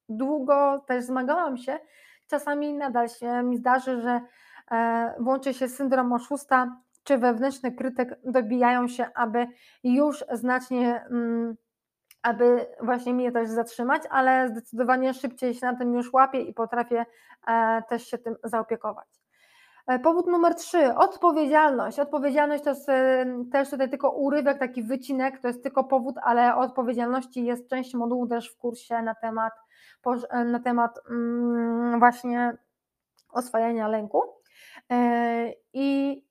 Długo 0.09 0.85
też 0.87 1.05
zmagałam 1.05 1.57
się. 1.57 1.79
Czasami 2.31 2.75
nadal 2.75 3.09
się 3.09 3.43
mi 3.43 3.57
zdarzy, 3.57 4.01
że 4.01 4.21
e, 4.71 5.15
włączy 5.21 5.55
się 5.55 5.69
syndrom 5.69 6.13
oszusta, 6.13 6.77
czy 7.05 7.19
wewnętrzny 7.19 7.73
krytyk 7.73 8.19
dobijają 8.25 8.89
się, 8.89 9.07
aby 9.15 9.47
już 9.85 10.25
znacznie, 10.33 11.05
mm, 11.11 11.57
aby 12.23 12.67
właśnie 12.83 13.15
mnie 13.15 13.33
też 13.33 13.49
zatrzymać, 13.49 14.03
ale 14.11 14.49
zdecydowanie 14.49 15.15
szybciej 15.15 15.55
się 15.55 15.67
na 15.67 15.77
tym 15.77 15.95
już 15.95 16.13
łapię 16.13 16.41
i 16.41 16.55
potrafię 16.55 17.07
e, 17.47 17.83
też 17.89 18.07
się 18.07 18.19
tym 18.19 18.37
zaopiekować. 18.45 19.09
E, 19.87 19.99
powód 19.99 20.27
numer 20.27 20.55
trzy, 20.55 20.95
odpowiedzialność. 20.95 21.99
Odpowiedzialność 21.99 22.65
to 22.65 22.71
jest 22.71 22.89
e, 22.89 23.27
też 23.53 23.71
tutaj 23.71 23.91
tylko 23.91 24.11
urywek, 24.11 24.59
taki 24.59 24.83
wycinek, 24.83 25.41
to 25.41 25.49
jest 25.49 25.63
tylko 25.63 25.85
powód, 25.85 26.15
ale 26.23 26.57
odpowiedzialności 26.57 27.45
jest 27.45 27.69
część 27.69 27.95
modułu 27.95 28.27
też 28.27 28.51
w 28.51 28.59
kursie 28.59 29.03
na 29.03 29.15
temat, 29.15 29.53
na 30.45 30.61
temat 30.61 30.99
mm, 31.11 31.99
właśnie 31.99 32.57
oswajania 33.33 33.89
lęku. 33.89 34.23
I 35.73 36.23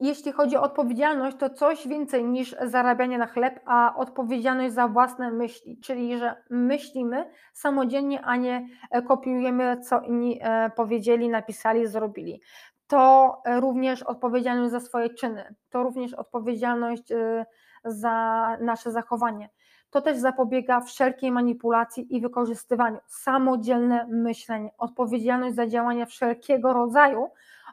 jeśli 0.00 0.32
chodzi 0.32 0.56
o 0.56 0.62
odpowiedzialność, 0.62 1.36
to 1.36 1.50
coś 1.50 1.88
więcej 1.88 2.24
niż 2.24 2.56
zarabianie 2.62 3.18
na 3.18 3.26
chleb, 3.26 3.60
a 3.64 3.94
odpowiedzialność 3.96 4.74
za 4.74 4.88
własne 4.88 5.30
myśli, 5.30 5.78
czyli 5.80 6.18
że 6.18 6.36
myślimy 6.50 7.30
samodzielnie, 7.52 8.22
a 8.22 8.36
nie 8.36 8.68
e, 8.90 9.02
kopiujemy, 9.02 9.80
co 9.80 10.00
inni 10.00 10.38
e, 10.42 10.70
powiedzieli, 10.70 11.28
napisali, 11.28 11.86
zrobili. 11.86 12.40
To 12.86 13.42
również 13.60 14.02
odpowiedzialność 14.02 14.70
za 14.70 14.80
swoje 14.80 15.10
czyny, 15.10 15.54
to 15.70 15.82
również 15.82 16.14
odpowiedzialność 16.14 17.12
e, 17.12 17.46
za 17.84 18.56
nasze 18.60 18.92
zachowanie. 18.92 19.48
To 19.90 20.00
też 20.00 20.18
zapobiega 20.18 20.80
wszelkiej 20.80 21.32
manipulacji 21.32 22.16
i 22.16 22.20
wykorzystywaniu. 22.20 22.98
Samodzielne 23.06 24.06
myślenie, 24.10 24.70
odpowiedzialność 24.78 25.54
za 25.54 25.66
działania 25.66 26.06
wszelkiego 26.06 26.72
rodzaju, 26.72 27.28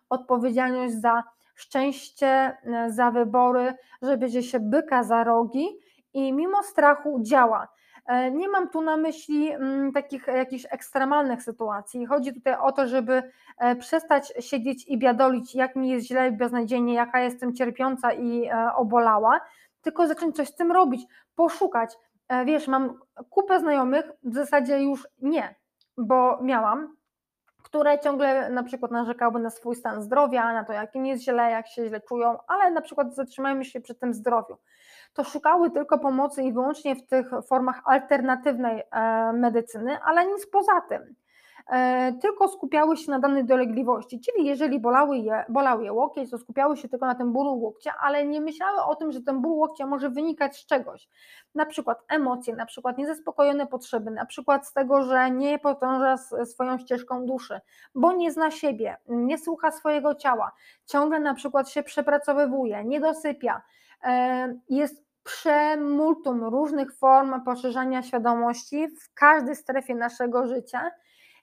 odpowiedzialność 0.10 0.94
za 0.94 1.24
szczęście 1.56 2.28
e, 2.28 2.56
za 2.91 3.12
wybory, 3.12 3.74
że 4.02 4.18
bierze 4.18 4.44
się 4.44 4.60
byka 4.60 5.04
za 5.04 5.24
rogi 5.24 5.68
i 6.13 6.34
mimo 6.34 6.63
strachu 6.63 7.20
działa. 7.22 7.68
E, 8.06 8.32
nie 8.32 8.50
mam 8.50 8.70
tu 8.70 8.82
na 8.82 8.98
myśli 8.98 9.52
mm, 9.52 9.91
takich 9.91 10.28
jakichś 10.28 10.65
ekstremalnych 10.72 11.44
sytuacji. 11.44 12.06
Chodzi 12.06 12.34
tutaj 12.34 12.56
o 12.62 12.72
to, 12.72 12.88
żeby 12.88 13.24
e, 13.58 13.76
przestać 13.76 14.34
siedzieć 14.39 14.88
i 14.88 14.98
biadolić, 14.98 15.56
jak 15.56 15.76
mi 15.76 15.89
jest 15.89 16.08
źle 16.08 16.30
i 16.30 16.32
beznadziejnie, 16.32 16.94
jaka 16.94 17.20
jestem 17.20 17.54
cierpiąca 17.54 18.13
i 18.13 18.50
obolała, 18.76 19.39
tylko 19.82 20.08
zacząć 20.08 20.36
coś 20.36 20.48
z 20.48 20.56
tym 20.56 20.72
robić, 20.72 21.02
poszukać. 21.36 21.98
Wiesz, 22.46 22.68
mam 22.68 23.00
kupę 23.30 23.60
znajomych, 23.60 24.12
w 24.24 24.34
zasadzie 24.34 24.84
już 24.84 25.08
nie, 25.22 25.56
bo 25.98 26.39
miałam, 26.41 26.94
które 27.76 28.00
ciągle 28.00 28.50
na 28.50 28.64
przykład 28.64 28.92
narzekały 28.92 29.40
na 29.40 29.50
swój 29.50 29.76
stan 29.76 30.02
zdrowia, 30.02 30.54
na 30.54 30.64
to, 30.64 30.74
jak 30.74 30.96
im 30.96 31.06
jest 31.06 31.24
źle, 31.24 31.52
jak 31.52 31.68
się 31.68 31.88
źle 31.88 32.02
czują, 32.02 32.38
ale 32.48 32.72
na 32.72 32.82
przykład 32.82 33.16
zatrzymajmy 33.16 33.66
się 33.66 33.82
przy 33.82 33.96
tym 33.96 34.14
zdrowiu. 34.14 34.58
To 35.14 35.24
szukały 35.24 35.72
tylko 35.72 36.00
pomocy 36.00 36.44
i 36.44 36.54
wyłącznie 36.54 36.96
w 36.96 37.08
tych 37.08 37.30
formach 37.48 37.82
alternatywnej 37.86 38.84
e, 38.92 39.34
medycyny, 39.34 39.98
ale 40.04 40.26
nic 40.26 40.48
poza 40.48 40.82
tym. 40.90 41.16
E, 41.69 42.13
tylko 42.21 42.47
skupiały 42.47 42.97
się 42.97 43.12
na 43.12 43.19
danej 43.19 43.45
dolegliwości, 43.45 44.19
czyli 44.19 44.47
jeżeli 44.47 44.80
bolały 44.80 45.17
je, 45.17 45.45
bolał 45.49 45.82
je 45.82 45.93
łokieć, 45.93 46.32
to 46.32 46.38
skupiały 46.38 46.78
się 46.78 46.89
tylko 46.89 47.06
na 47.06 47.15
tym 47.15 47.34
bólu 47.34 47.60
łokcia, 47.60 47.93
ale 48.01 48.25
nie 48.25 48.41
myślały 48.41 48.84
o 48.84 48.95
tym, 48.95 49.12
że 49.12 49.21
ten 49.21 49.41
ból 49.41 49.51
łokcia 49.51 49.88
może 49.88 50.10
wynikać 50.10 50.58
z 50.58 50.65
czegoś, 50.65 51.10
na 51.56 51.65
przykład 51.65 51.99
emocje, 52.10 52.56
na 52.56 52.65
przykład 52.65 52.97
niezaspokojone 52.97 53.67
potrzeby, 53.67 54.12
na 54.12 54.25
przykład 54.25 54.67
z 54.67 54.73
tego, 54.73 55.04
że 55.04 55.32
nie 55.32 55.60
podąża 55.60 56.17
swoją 56.45 56.78
ścieżką 56.78 57.25
duszy, 57.25 57.60
bo 57.95 58.13
nie 58.13 58.32
zna 58.32 58.51
siebie, 58.51 58.97
nie 59.08 59.38
słucha 59.38 59.71
swojego 59.71 60.15
ciała, 60.15 60.51
ciągle 60.86 61.19
na 61.19 61.34
przykład 61.34 61.69
się 61.69 61.84
przepracowywuje, 61.84 62.84
nie 62.84 62.99
dosypia, 62.99 63.62
e, 64.04 64.60
jest 64.69 65.06
przemultum 65.23 66.43
różnych 66.43 66.95
form 66.95 67.43
poszerzania 67.43 68.04
świadomości 68.04 68.88
w 68.88 69.13
każdej 69.13 69.56
strefie 69.56 69.95
naszego 69.95 70.47
życia, 70.47 70.91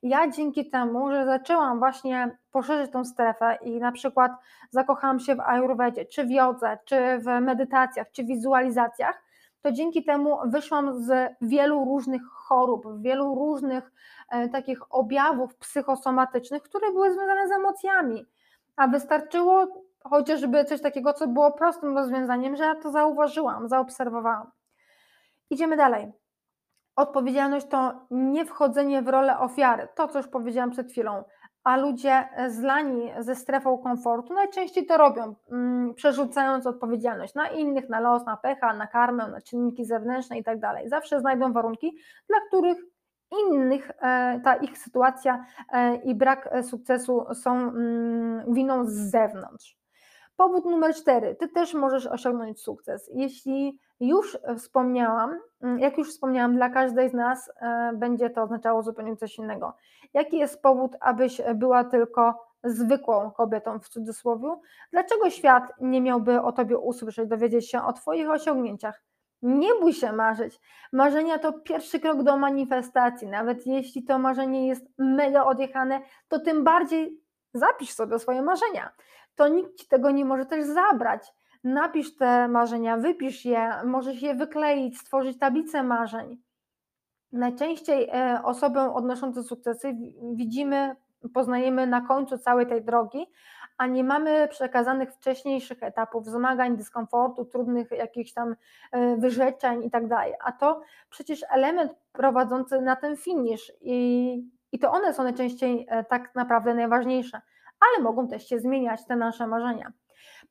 ja 0.03 0.31
dzięki 0.31 0.71
temu, 0.71 1.11
że 1.11 1.27
zaczęłam 1.27 1.79
właśnie 1.79 2.39
poszerzyć 2.51 2.93
tą 2.93 3.05
strefę 3.05 3.59
i 3.63 3.81
na 3.81 3.93
przykład 3.93 4.33
zakochałam 4.71 5.21
się 5.21 5.35
w 5.35 5.41
ayurvedzie, 5.41 6.05
czy 6.05 6.25
w 6.25 6.31
jodze, 6.31 6.79
czy 6.85 7.19
w 7.19 7.27
medytacjach, 7.41 8.11
czy 8.13 8.25
wizualizacjach, 8.25 9.23
to 9.63 9.73
dzięki 9.73 10.05
temu 10.05 10.39
wyszłam 10.47 11.03
z 11.03 11.33
wielu 11.41 11.85
różnych 11.85 12.23
chorób, 12.23 13.03
wielu 13.03 13.35
różnych 13.35 13.93
e, 14.29 14.49
takich 14.49 14.95
objawów 14.95 15.57
psychosomatycznych, 15.57 16.63
które 16.63 16.93
były 16.93 17.13
związane 17.13 17.49
z 17.49 17.53
emocjami. 17.53 18.27
A 18.77 18.89
wystarczyło 18.89 19.67
chociażby 20.05 20.65
coś 20.65 20.81
takiego, 20.81 21.13
co 21.13 21.29
było 21.29 21.53
prostym 21.53 21.97
rozwiązaniem, 21.97 22.57
że 22.57 22.65
ja 22.65 22.75
to 22.75 22.91
zauważyłam, 22.91 23.69
zaobserwowałam. 23.69 24.51
Idziemy 25.51 25.77
dalej. 25.77 26.13
Odpowiedzialność 26.97 27.67
to 27.67 28.07
nie 28.11 28.45
wchodzenie 28.45 29.03
w 29.03 29.09
rolę 29.09 29.39
ofiary, 29.39 29.89
to 29.95 30.09
co 30.09 30.19
już 30.19 30.29
powiedziałam 30.29 30.71
przed 30.71 30.91
chwilą, 30.91 31.25
a 31.65 31.77
ludzie 31.77 32.29
zlani 32.49 33.11
ze 33.19 33.35
strefą 33.35 33.79
komfortu 33.79 34.35
najczęściej 34.35 34.87
to 34.87 34.97
robią, 34.97 35.35
mm, 35.53 35.95
przerzucając 35.95 36.67
odpowiedzialność 36.67 37.35
na 37.35 37.49
innych, 37.49 37.89
na 37.89 38.01
los, 38.01 38.27
na 38.27 38.37
pecha, 38.37 38.75
na 38.75 38.87
karmę, 38.87 39.29
na 39.29 39.41
czynniki 39.41 39.85
zewnętrzne 39.85 40.39
i 40.39 40.45
tak. 40.45 40.59
Zawsze 40.87 41.21
znajdą 41.21 41.53
warunki, 41.53 41.97
dla 42.29 42.39
których 42.49 42.79
innych 43.47 43.91
e, 43.91 44.41
ta 44.45 44.55
ich 44.55 44.79
sytuacja 44.79 45.45
e, 45.73 45.97
i 45.97 46.15
brak 46.15 46.49
sukcesu 46.63 47.27
są 47.35 47.53
mm, 47.53 48.55
winą 48.55 48.85
z 48.85 48.93
zewnątrz. 48.93 49.82
Powód 50.37 50.65
numer 50.65 50.95
cztery. 50.95 51.35
Ty 51.35 51.49
też 51.49 51.75
możesz 51.75 52.07
osiągnąć 52.07 52.61
sukces. 52.61 53.11
Jeśli 53.15 53.79
już 54.01 54.39
wspomniałam, 54.59 55.39
mm, 55.63 55.79
jak 55.79 55.99
już 55.99 56.11
wspomniałam, 56.11 56.57
dla 56.57 56.71
każdej 56.71 57.11
z 57.11 57.13
nas 57.13 57.51
e, 57.61 57.93
będzie 57.95 58.31
to 58.31 58.43
oznaczało 58.43 58.83
zupełnie 58.83 59.17
coś 59.17 59.39
innego. 59.39 59.77
Jaki 60.15 60.39
jest 60.39 60.63
powód, 60.63 60.93
abyś 61.01 61.43
była 61.55 61.85
tylko 61.85 62.53
zwykłą 62.65 63.31
kobietą 63.31 63.81
w 63.81 63.89
cudzysłowie? 63.89 64.57
Dlaczego 64.91 65.31
świat 65.31 65.73
nie 65.81 66.01
miałby 66.01 66.41
o 66.41 66.53
tobie 66.53 66.79
usłyszeć, 66.79 67.29
dowiedzieć 67.29 67.71
się 67.71 67.83
o 67.83 67.93
twoich 67.93 68.31
osiągnięciach? 68.31 69.03
Nie 69.43 69.75
bój 69.81 69.93
się 69.93 70.13
marzyć. 70.13 70.61
Marzenia 70.93 71.39
to 71.39 71.53
pierwszy 71.53 72.01
krok 72.01 72.23
do 72.23 72.37
manifestacji. 72.37 73.29
Nawet 73.29 73.67
jeśli 73.67 74.05
to 74.05 74.19
marzenie 74.19 74.69
jest 74.69 74.87
mega 74.99 75.45
odjechane, 75.45 76.01
to 76.29 76.41
tym 76.41 76.65
bardziej 76.65 77.21
zapisz 77.55 77.91
sobie 77.91 78.19
swoje 78.19 78.43
marzenia 78.43 78.93
to 79.37 79.49
nikt 79.49 79.75
ci 79.75 79.89
tego 79.89 80.11
nie 80.11 80.25
może 80.25 80.47
też 80.47 80.65
zabrać. 80.65 81.33
Napisz 81.65 82.17
te 82.17 82.49
marzenia, 82.49 82.97
wypisz 82.97 83.45
je, 83.45 83.73
możesz 83.85 84.23
je 84.23 84.35
wykleić, 84.35 84.99
stworzyć 84.99 85.39
tablicę 85.39 85.83
marzeń. 85.83 86.39
Najczęściej 87.33 88.09
e, 88.13 88.41
osobę 88.45 88.95
odnoszącą 88.95 89.43
sukcesy 89.43 89.97
widzimy, 90.35 90.97
poznajemy 91.35 91.87
na 91.87 92.01
końcu 92.01 92.39
całej 92.39 92.67
tej 92.67 92.85
drogi, 92.85 93.27
a 93.79 93.87
nie 93.87 94.05
mamy 94.05 94.49
przekazanych 94.49 95.13
wcześniejszych 95.13 95.83
etapów 95.83 96.27
zmagań, 96.27 96.77
dyskomfortu, 96.77 97.45
trudnych 97.45 97.91
jakichś 97.91 98.33
tam 98.33 98.57
e, 98.93 99.17
wyrzeczeń 99.17 99.85
i 99.85 99.91
tak. 99.91 100.05
A 100.45 100.53
to 100.53 100.81
przecież 101.11 101.45
element 101.51 101.93
prowadzący 102.13 102.81
na 102.81 102.97
ten 102.97 103.17
finisz 103.17 103.73
i, 103.81 104.51
i 104.73 104.79
to 104.79 104.91
one 104.91 105.15
są 105.15 105.23
najczęściej 105.23 105.87
e, 105.89 106.05
tak 106.05 106.35
naprawdę 106.35 106.75
najważniejsze 106.75 107.41
ale 107.83 108.05
mogą 108.05 108.29
też 108.29 108.49
się 108.49 108.61
zmieniać 108.61 109.07
te 109.07 109.17
nasze 109.17 109.47
marzenia. 109.47 109.93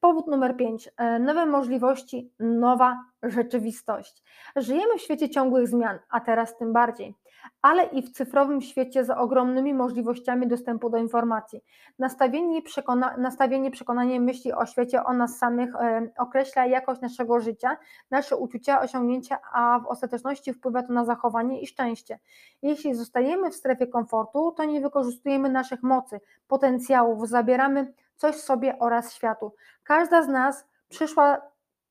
Powód 0.02 0.28
numer 0.28 0.58
5. 0.58 0.90
E, 0.98 1.20
nowe 1.20 1.46
możliwości, 1.46 2.32
nowa 2.40 3.04
rzeczywistość. 3.24 4.24
Żyjemy 4.56 4.98
w 4.98 5.02
świecie 5.02 5.30
ciągłych 5.30 5.68
zmian, 5.68 6.00
a 6.10 6.20
teraz 6.20 6.58
tym 6.58 6.74
bardziej, 6.74 7.16
ale 7.62 7.84
i 7.84 8.02
w 8.02 8.12
cyfrowym 8.12 8.62
świecie 8.62 9.06
z 9.06 9.10
ogromnymi 9.10 9.74
możliwościami 9.74 10.48
dostępu 10.48 10.90
do 10.90 10.98
informacji. 10.98 11.62
Nastawienie, 12.00 12.62
przekona, 12.62 13.18
nastawienie 13.18 13.72
przekonanie 13.72 14.22
myśli 14.22 14.54
o 14.54 14.66
świecie, 14.66 15.04
o 15.04 15.14
nas 15.14 15.38
samych 15.38 15.76
e, 15.76 16.10
określa 16.18 16.66
jakość 16.66 17.02
naszego 17.02 17.40
życia, 17.40 17.78
nasze 18.12 18.38
uczucia, 18.38 18.82
osiągnięcia, 18.82 19.38
a 19.54 19.80
w 19.80 19.88
ostateczności 19.88 20.54
wpływa 20.54 20.84
to 20.84 20.94
na 20.94 21.06
zachowanie 21.06 21.62
i 21.62 21.68
szczęście. 21.68 22.20
Jeśli 22.62 22.96
zostajemy 22.96 23.52
w 23.52 23.56
strefie 23.56 23.88
komfortu, 23.88 24.52
to 24.52 24.66
nie 24.66 24.82
wykorzystujemy 24.82 25.50
naszych 25.50 25.84
mocy, 25.84 26.20
potencjałów, 26.48 27.30
zabieramy 27.30 27.94
coś 28.22 28.36
sobie 28.36 28.80
oraz 28.80 29.14
światu. 29.14 29.56
Każda 29.84 30.24
z 30.24 30.28
nas 30.28 30.68
przyszła 30.90 31.42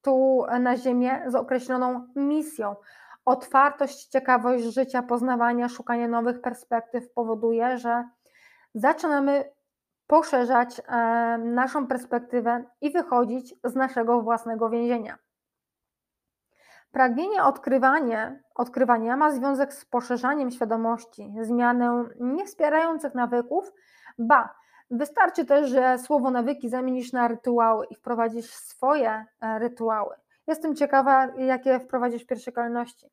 tu 0.02 0.44
na 0.60 0.76
Ziemię 0.76 1.22
z 1.26 1.34
określoną 1.34 2.06
misją. 2.16 2.76
Otwartość, 3.24 4.06
ciekawość 4.06 4.64
życia, 4.64 5.02
poznawania, 5.02 5.68
szukanie 5.68 6.08
nowych 6.08 6.40
perspektyw 6.40 7.12
powoduje, 7.12 7.78
że 7.78 8.08
zaczynamy 8.74 9.52
poszerzać 10.06 10.80
e, 10.80 11.38
naszą 11.38 11.86
perspektywę 11.86 12.64
i 12.80 12.90
wychodzić 12.90 13.54
z 13.64 13.74
naszego 13.74 14.22
własnego 14.22 14.70
więzienia. 14.70 15.18
Pragnienie 16.92 17.44
odkrywanie, 17.44 18.42
odkrywania 18.54 19.16
ma 19.16 19.30
związek 19.30 19.74
z 19.74 19.84
poszerzaniem 19.84 20.50
świadomości, 20.50 21.34
zmianę 21.40 22.04
niewspierających 22.20 23.14
nawyków, 23.14 23.72
ba, 24.18 24.59
Wystarczy 24.90 25.44
też, 25.44 25.70
że 25.70 25.98
słowo 25.98 26.30
nawyki 26.30 26.68
zamienisz 26.68 27.12
na 27.12 27.28
rytuały 27.28 27.86
i 27.86 27.94
wprowadzisz 27.94 28.50
swoje 28.50 29.24
e, 29.40 29.58
rytuały. 29.58 30.16
Jestem 30.46 30.76
ciekawa, 30.76 31.26
jakie 31.26 31.80
wprowadzisz 31.80 32.22
w 32.22 32.26
pierwszej 32.26 32.52
kolejności. 32.52 33.06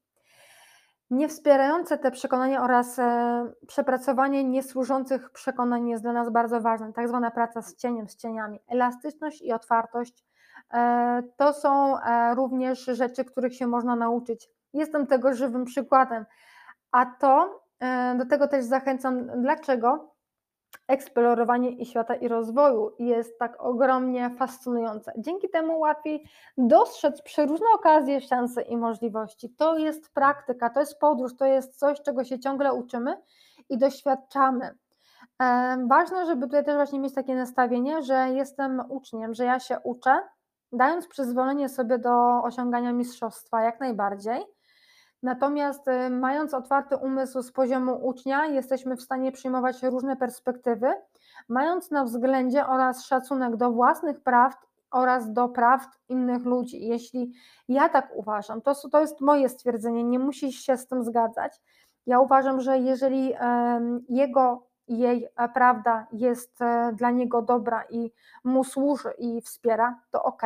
Niewspierające 1.09 1.97
te 1.97 2.11
przekonania 2.11 2.63
oraz 2.63 2.99
e, 2.99 3.51
przepracowanie 3.67 4.43
niesłużących 4.43 5.29
przekonań 5.29 5.89
jest 5.89 6.03
dla 6.03 6.13
nas 6.13 6.29
bardzo 6.29 6.61
ważne. 6.61 6.93
Tak 6.93 7.07
zwana 7.07 7.31
praca 7.31 7.61
z 7.61 7.75
cieniem, 7.75 8.07
z 8.07 8.15
cieniami. 8.15 8.59
Elastyczność 8.67 9.41
i 9.41 9.53
otwartość 9.53 10.25
e, 10.73 11.23
to 11.37 11.53
są 11.53 11.95
również 12.35 12.85
rzeczy, 12.85 13.25
których 13.25 13.55
się 13.55 13.67
można 13.67 13.95
nauczyć. 13.95 14.49
Jestem 14.73 15.07
tego 15.07 15.33
żywym 15.33 15.65
przykładem. 15.65 16.25
A 16.91 17.05
to 17.05 17.63
do 18.17 18.25
tego 18.25 18.47
też 18.47 18.65
zachęcam. 18.65 19.41
Dlaczego? 19.41 20.16
Eksplorowanie 20.87 21.69
i 21.69 21.85
świata 21.85 22.15
i 22.15 22.27
rozwoju 22.27 22.91
jest 22.99 23.39
tak 23.39 23.63
ogromnie 23.63 24.29
fascynujące. 24.37 25.13
Dzięki 25.17 25.49
temu 25.49 25.79
łatwiej 25.79 26.23
dostrzec 26.57 27.21
przeróżne 27.21 27.67
okazje, 27.75 28.21
szanse 28.21 28.61
i 28.61 28.77
możliwości. 28.77 29.49
To 29.49 29.77
jest 29.77 30.13
praktyka, 30.13 30.69
to 30.69 30.79
jest 30.79 30.99
podróż, 30.99 31.35
to 31.35 31.45
jest 31.45 31.79
coś, 31.79 32.01
czego 32.01 32.23
się 32.23 32.39
ciągle 32.39 32.73
uczymy 32.73 33.21
i 33.69 33.77
doświadczamy. 33.77 34.75
Ważne, 35.89 36.25
żeby 36.25 36.45
tutaj 36.45 36.65
też 36.65 36.75
właśnie 36.75 36.99
mieć 36.99 37.13
takie 37.13 37.35
nastawienie, 37.35 38.01
że 38.01 38.29
jestem 38.29 38.83
uczniem, 38.89 39.33
że 39.33 39.45
ja 39.45 39.59
się 39.59 39.79
uczę, 39.79 40.19
dając 40.71 41.07
przyzwolenie 41.07 41.69
sobie 41.69 41.99
do 41.99 42.43
osiągania 42.43 42.93
mistrzostwa 42.93 43.61
jak 43.61 43.79
najbardziej 43.79 44.56
Natomiast 45.23 45.87
y, 45.87 46.09
mając 46.09 46.53
otwarty 46.53 46.97
umysł 46.97 47.41
z 47.41 47.51
poziomu 47.51 48.07
ucznia, 48.07 48.45
jesteśmy 48.45 48.95
w 48.95 49.01
stanie 49.01 49.31
przyjmować 49.31 49.83
różne 49.83 50.15
perspektywy, 50.15 50.93
mając 51.49 51.91
na 51.91 52.03
względzie 52.03 52.67
oraz 52.67 53.05
szacunek 53.05 53.55
do 53.55 53.71
własnych 53.71 54.19
praw 54.19 54.53
oraz 54.91 55.33
do 55.33 55.49
praw 55.49 55.87
innych 56.09 56.45
ludzi. 56.45 56.87
Jeśli 56.87 57.33
ja 57.67 57.89
tak 57.89 58.09
uważam, 58.15 58.61
to, 58.61 58.75
to 58.91 59.01
jest 59.01 59.21
moje 59.21 59.49
stwierdzenie, 59.49 60.03
nie 60.03 60.19
musisz 60.19 60.55
się 60.55 60.77
z 60.77 60.87
tym 60.87 61.03
zgadzać. 61.03 61.61
Ja 62.05 62.19
uważam, 62.19 62.61
że 62.61 62.79
jeżeli 62.79 63.33
jego 64.09 64.67
jej 64.87 65.27
e, 65.35 65.49
prawda 65.49 66.07
jest 66.11 66.61
e, 66.61 66.93
dla 66.93 67.11
niego 67.11 67.41
dobra 67.41 67.83
i 67.89 68.11
mu 68.43 68.63
służy 68.63 69.13
i 69.17 69.41
wspiera, 69.41 69.99
to 70.11 70.23
ok. 70.23 70.43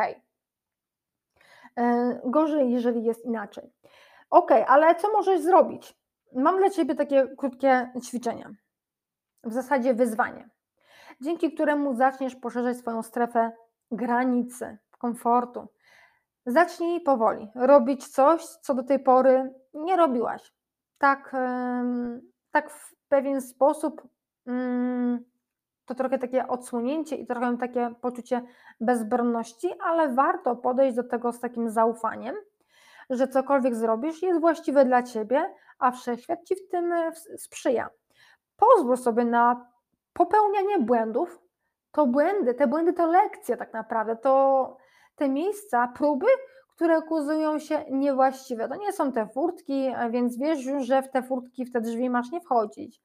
E, 1.76 2.20
gorzej, 2.24 2.72
jeżeli 2.72 3.04
jest 3.04 3.24
inaczej. 3.24 3.72
Ok, 4.32 4.50
ale 4.66 4.94
co 4.94 5.12
możesz 5.12 5.40
zrobić? 5.40 5.94
mam 6.34 6.58
dla 6.58 6.70
Ciebie 6.70 6.94
takie 6.94 7.28
krótkie 7.36 7.92
ćwiczenie, 8.04 8.50
w 9.44 9.52
zasadzie 9.52 9.94
wyzwanie, 9.94 10.50
dzięki 11.20 11.54
któremu 11.54 11.94
zaczniesz 11.94 12.36
poszerzać 12.36 12.76
swoją 12.76 13.02
strefę 13.02 13.52
granicy, 13.90 14.78
komfortu. 14.98 15.68
Zacznij 16.46 17.00
powoli 17.00 17.48
robić 17.54 18.08
coś, 18.08 18.44
co 18.44 18.74
do 18.74 18.82
tej 18.82 18.98
pory 18.98 19.54
nie 19.74 19.96
robiłaś. 19.96 20.52
Tak, 20.98 21.36
tak 22.50 22.70
w 22.70 22.94
pewien 23.08 23.40
sposób 23.40 24.02
mm, 24.46 25.24
to 25.84 25.94
trochę 25.94 26.18
takie 26.18 26.48
odsłonięcie 26.48 27.16
i 27.16 27.26
trochę 27.26 27.58
takie 27.58 27.94
poczucie 28.00 28.42
bezbronności, 28.80 29.68
ale 29.84 30.08
warto 30.14 30.56
podejść 30.56 30.96
do 30.96 31.04
tego 31.04 31.32
z 31.32 31.40
takim 31.40 31.70
zaufaniem, 31.70 32.36
że 33.10 33.28
cokolwiek 33.28 33.74
zrobisz 33.74 34.22
jest 34.22 34.40
właściwe 34.40 34.84
dla 34.84 35.02
ciebie, 35.02 35.54
a 35.78 35.90
wszechświat 35.90 36.44
ci 36.44 36.54
w 36.56 36.68
tym 36.68 36.92
e, 36.92 37.12
sprzyja. 37.36 37.88
Pozwól 38.56 38.96
sobie 38.96 39.24
na 39.24 39.66
popełnianie 40.12 40.78
błędów. 40.78 41.38
To 41.92 42.06
błędy, 42.06 42.54
te 42.54 42.66
błędy 42.66 42.92
to 42.92 43.06
lekcje 43.06 43.56
tak 43.56 43.72
naprawdę, 43.72 44.16
to 44.16 44.76
te 45.16 45.28
miejsca, 45.28 45.88
próby, 45.96 46.26
które 46.74 46.98
okazują 46.98 47.58
się 47.58 47.84
niewłaściwe. 47.90 48.68
To 48.68 48.76
nie 48.76 48.92
są 48.92 49.12
te 49.12 49.28
furtki, 49.28 49.92
więc 50.10 50.38
wiesz 50.38 50.64
już, 50.64 50.84
że 50.84 51.02
w 51.02 51.10
te 51.10 51.22
furtki, 51.22 51.64
w 51.64 51.72
te 51.72 51.80
drzwi 51.80 52.10
masz 52.10 52.30
nie 52.30 52.40
wchodzić. 52.40 53.00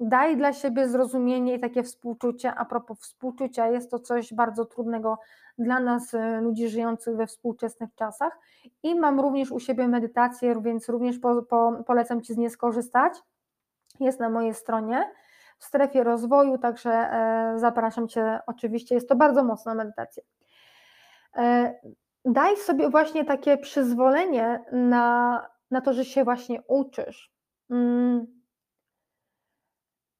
Daj 0.00 0.36
dla 0.36 0.52
siebie 0.52 0.88
zrozumienie 0.88 1.54
i 1.54 1.60
takie 1.60 1.82
współczucie. 1.82 2.54
A 2.54 2.64
propos 2.64 3.00
współczucia, 3.00 3.68
jest 3.68 3.90
to 3.90 3.98
coś 3.98 4.34
bardzo 4.34 4.64
trudnego 4.64 5.18
dla 5.58 5.80
nas, 5.80 6.14
e, 6.14 6.40
ludzi 6.40 6.68
żyjących 6.68 7.16
we 7.16 7.26
współczesnych 7.26 7.94
czasach. 7.94 8.38
I 8.82 8.94
mam 8.94 9.20
również 9.20 9.52
u 9.52 9.60
siebie 9.60 9.88
medytację, 9.88 10.62
więc 10.62 10.88
również 10.88 11.18
po, 11.18 11.42
po, 11.42 11.72
polecam 11.86 12.22
Ci 12.22 12.34
z 12.34 12.36
niej 12.36 12.50
skorzystać. 12.50 13.12
Jest 14.00 14.20
na 14.20 14.30
mojej 14.30 14.54
stronie 14.54 15.10
w 15.58 15.64
strefie 15.64 16.04
rozwoju, 16.04 16.58
także 16.58 16.90
e, 16.90 17.54
zapraszam 17.56 18.08
Cię 18.08 18.40
oczywiście. 18.46 18.94
Jest 18.94 19.08
to 19.08 19.16
bardzo 19.16 19.44
mocna 19.44 19.74
medytacja. 19.74 20.22
E, 21.36 21.74
daj 22.24 22.56
sobie 22.56 22.90
właśnie 22.90 23.24
takie 23.24 23.58
przyzwolenie 23.58 24.64
na, 24.72 25.46
na 25.70 25.80
to, 25.80 25.92
że 25.92 26.04
się 26.04 26.24
właśnie 26.24 26.62
uczysz, 26.68 27.32
mm, 27.70 28.39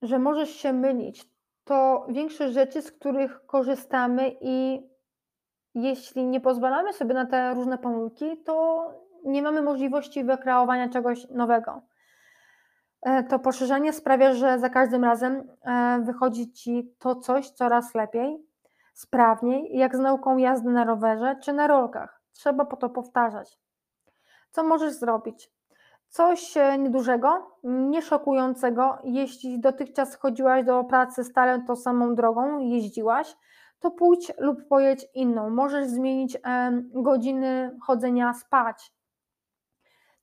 że 0.03 0.19
możesz 0.19 0.51
się 0.51 0.73
mylić. 0.73 1.31
To 1.65 2.07
większość 2.09 2.55
rzeczy, 2.55 2.83
z 2.83 2.93
których 2.93 3.47
korzystamy 3.47 4.37
i 4.41 4.83
jeśli 5.75 6.27
nie 6.27 6.41
pozwalamy 6.41 6.93
sobie 6.93 7.15
na 7.15 7.27
te 7.27 7.55
różne 7.55 7.79
pomyłki, 7.79 8.43
to 8.43 8.85
nie 9.25 9.43
mamy 9.43 9.63
możliwości 9.63 10.25
wykreowania 10.25 10.89
czegoś 10.89 11.29
nowego. 11.31 11.83
E, 13.03 13.23
to 13.23 13.39
poszerzenie 13.39 13.93
sprawia, 13.93 14.35
że 14.35 14.59
za 14.59 14.69
każdym 14.69 15.05
razem 15.05 15.49
e, 15.63 16.01
wychodzi 16.05 16.53
ci 16.53 16.95
to 16.99 17.17
coś 17.17 17.51
coraz 17.51 17.95
lepiej, 17.95 18.47
sprawniej, 18.95 19.79
jak 19.79 19.97
z 19.97 19.99
nauką 19.99 20.37
jazdy 20.37 20.71
na 20.71 20.85
rowerze 20.85 21.37
czy 21.43 21.53
na 21.53 21.67
rolkach. 21.67 22.21
Trzeba 22.33 22.65
po 22.65 22.77
to 22.77 22.91
powtarzać. 22.91 23.59
Co 24.51 24.65
możesz 24.65 24.93
zrobić? 24.93 25.51
Coś 26.11 26.57
e, 26.57 26.79
niedużego, 26.79 27.57
nieszokującego. 27.65 28.99
Jeśli 29.05 29.61
dotychczas 29.61 30.15
chodziłaś 30.15 30.65
do 30.65 30.85
pracy 30.85 31.25
stale 31.25 31.63
tą 31.67 31.77
samą 31.77 32.15
drogą, 32.15 32.59
jeździłaś, 32.59 33.37
to 33.81 33.91
pójdź 33.91 34.33
lub 34.39 34.69
pojedź 34.69 35.07
inną. 35.15 35.51
Możesz 35.51 35.87
zmienić 35.87 36.39
godziny 36.93 37.77
chodzenia 37.81 38.35
spać 38.35 38.93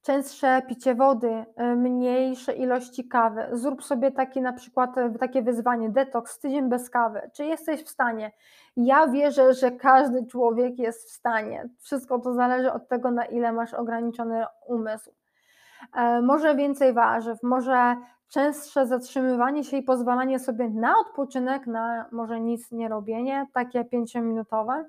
częstsze 0.07 0.61
picie 0.67 0.95
wody, 0.95 1.45
y, 1.61 1.75
mniejsze 1.75 2.53
ilości 2.53 3.07
kawy. 3.07 3.47
Zrób 3.51 3.83
sobie 3.83 4.11
taki 4.11 4.41
na 4.41 4.53
przykład 4.53 4.97
y, 4.97 5.19
takie 5.19 5.41
wyzwanie, 5.41 5.89
detoks, 5.89 6.39
tydzień 6.39 6.69
bez 6.69 6.89
kawy. 6.89 7.29
Czy 7.33 7.45
jesteś 7.45 7.83
w 7.83 7.89
stanie? 7.89 8.31
Ja 8.77 9.07
wierzę, 9.07 9.53
że 9.53 9.71
każdy 9.71 10.25
człowiek 10.25 10.79
jest 10.79 11.09
w 11.09 11.11
stanie. 11.11 11.69
Wszystko 11.79 12.19
to 12.19 12.33
zależy 12.33 12.71
od 12.71 12.87
tego, 12.87 13.11
na 13.11 13.25
ile 13.25 13.51
masz 13.51 13.73
ograniczony 13.73 14.45
umysł. 14.67 15.11
E, 15.93 16.21
może 16.21 16.55
więcej 16.55 16.93
warzyw, 16.93 17.43
może 17.43 17.95
częstsze 18.29 18.87
zatrzymywanie 18.87 19.63
się 19.63 19.77
i 19.77 19.83
pozwalanie 19.83 20.39
sobie 20.39 20.69
na 20.69 20.93
odpoczynek, 20.99 21.67
na 21.67 22.05
może 22.11 22.39
nic 22.39 22.71
nie 22.71 22.89
robienie, 22.89 23.47
takie 23.53 23.85
pięciominutowe. 23.85 24.85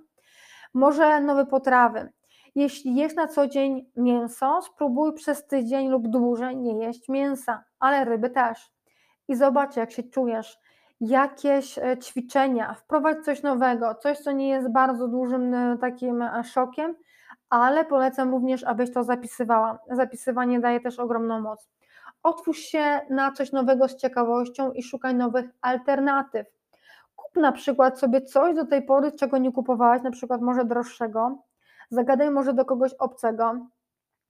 Może 0.74 1.20
nowe 1.20 1.46
potrawy 1.46 2.12
jeśli 2.58 2.94
jesz 2.94 3.14
na 3.14 3.28
co 3.28 3.48
dzień 3.48 3.90
mięso, 3.96 4.62
spróbuj 4.62 5.12
przez 5.12 5.46
tydzień 5.46 5.88
lub 5.88 6.08
dłużej 6.08 6.56
nie 6.56 6.84
jeść 6.84 7.08
mięsa, 7.08 7.64
ale 7.80 8.04
ryby 8.04 8.30
też. 8.30 8.70
I 9.28 9.36
zobacz, 9.36 9.76
jak 9.76 9.90
się 9.90 10.02
czujesz. 10.02 10.58
Jakieś 11.00 11.78
e, 11.78 11.98
ćwiczenia, 11.98 12.74
wprowadź 12.74 13.24
coś 13.24 13.42
nowego, 13.42 13.94
coś, 13.94 14.18
co 14.18 14.32
nie 14.32 14.48
jest 14.48 14.72
bardzo 14.72 15.08
dużym 15.08 15.54
e, 15.54 15.78
takim 15.78 16.24
szokiem, 16.44 16.94
ale 17.50 17.84
polecam 17.84 18.30
również, 18.30 18.64
abyś 18.64 18.92
to 18.92 19.04
zapisywała. 19.04 19.78
Zapisywanie 19.90 20.60
daje 20.60 20.80
też 20.80 20.98
ogromną 20.98 21.40
moc. 21.40 21.68
Otwórz 22.22 22.58
się 22.58 23.00
na 23.10 23.32
coś 23.32 23.52
nowego 23.52 23.88
z 23.88 23.96
ciekawością 23.96 24.72
i 24.72 24.82
szukaj 24.82 25.14
nowych 25.14 25.46
alternatyw. 25.60 26.46
Kup 27.16 27.36
na 27.36 27.52
przykład 27.52 27.98
sobie 27.98 28.22
coś 28.22 28.56
do 28.56 28.66
tej 28.66 28.82
pory, 28.82 29.12
czego 29.12 29.38
nie 29.38 29.52
kupowałaś, 29.52 30.02
na 30.02 30.10
przykład 30.10 30.40
może 30.40 30.64
droższego, 30.64 31.38
Zagadaj 31.90 32.30
może 32.30 32.52
do 32.52 32.64
kogoś 32.64 32.94
obcego, 32.94 33.66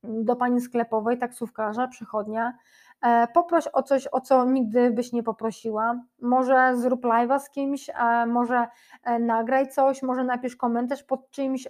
do 0.02 0.36
pani 0.36 0.60
sklepowej, 0.60 1.18
taksówkarza, 1.18 1.88
przychodnia. 1.88 2.54
E, 3.02 3.26
poproś 3.26 3.64
o 3.72 3.82
coś, 3.82 4.08
o 4.12 4.20
co 4.20 4.44
nigdy 4.44 4.90
byś 4.90 5.12
nie 5.12 5.22
poprosiła. 5.22 6.00
Może 6.20 6.76
zrób 6.76 7.04
live'a 7.04 7.40
z 7.40 7.50
kimś, 7.50 7.90
e, 7.90 8.26
może 8.26 8.66
e, 9.04 9.18
nagraj 9.18 9.68
coś, 9.68 10.02
może 10.02 10.24
napisz 10.24 10.56
komentarz 10.56 11.02
pod 11.02 11.30
czyimś 11.30 11.68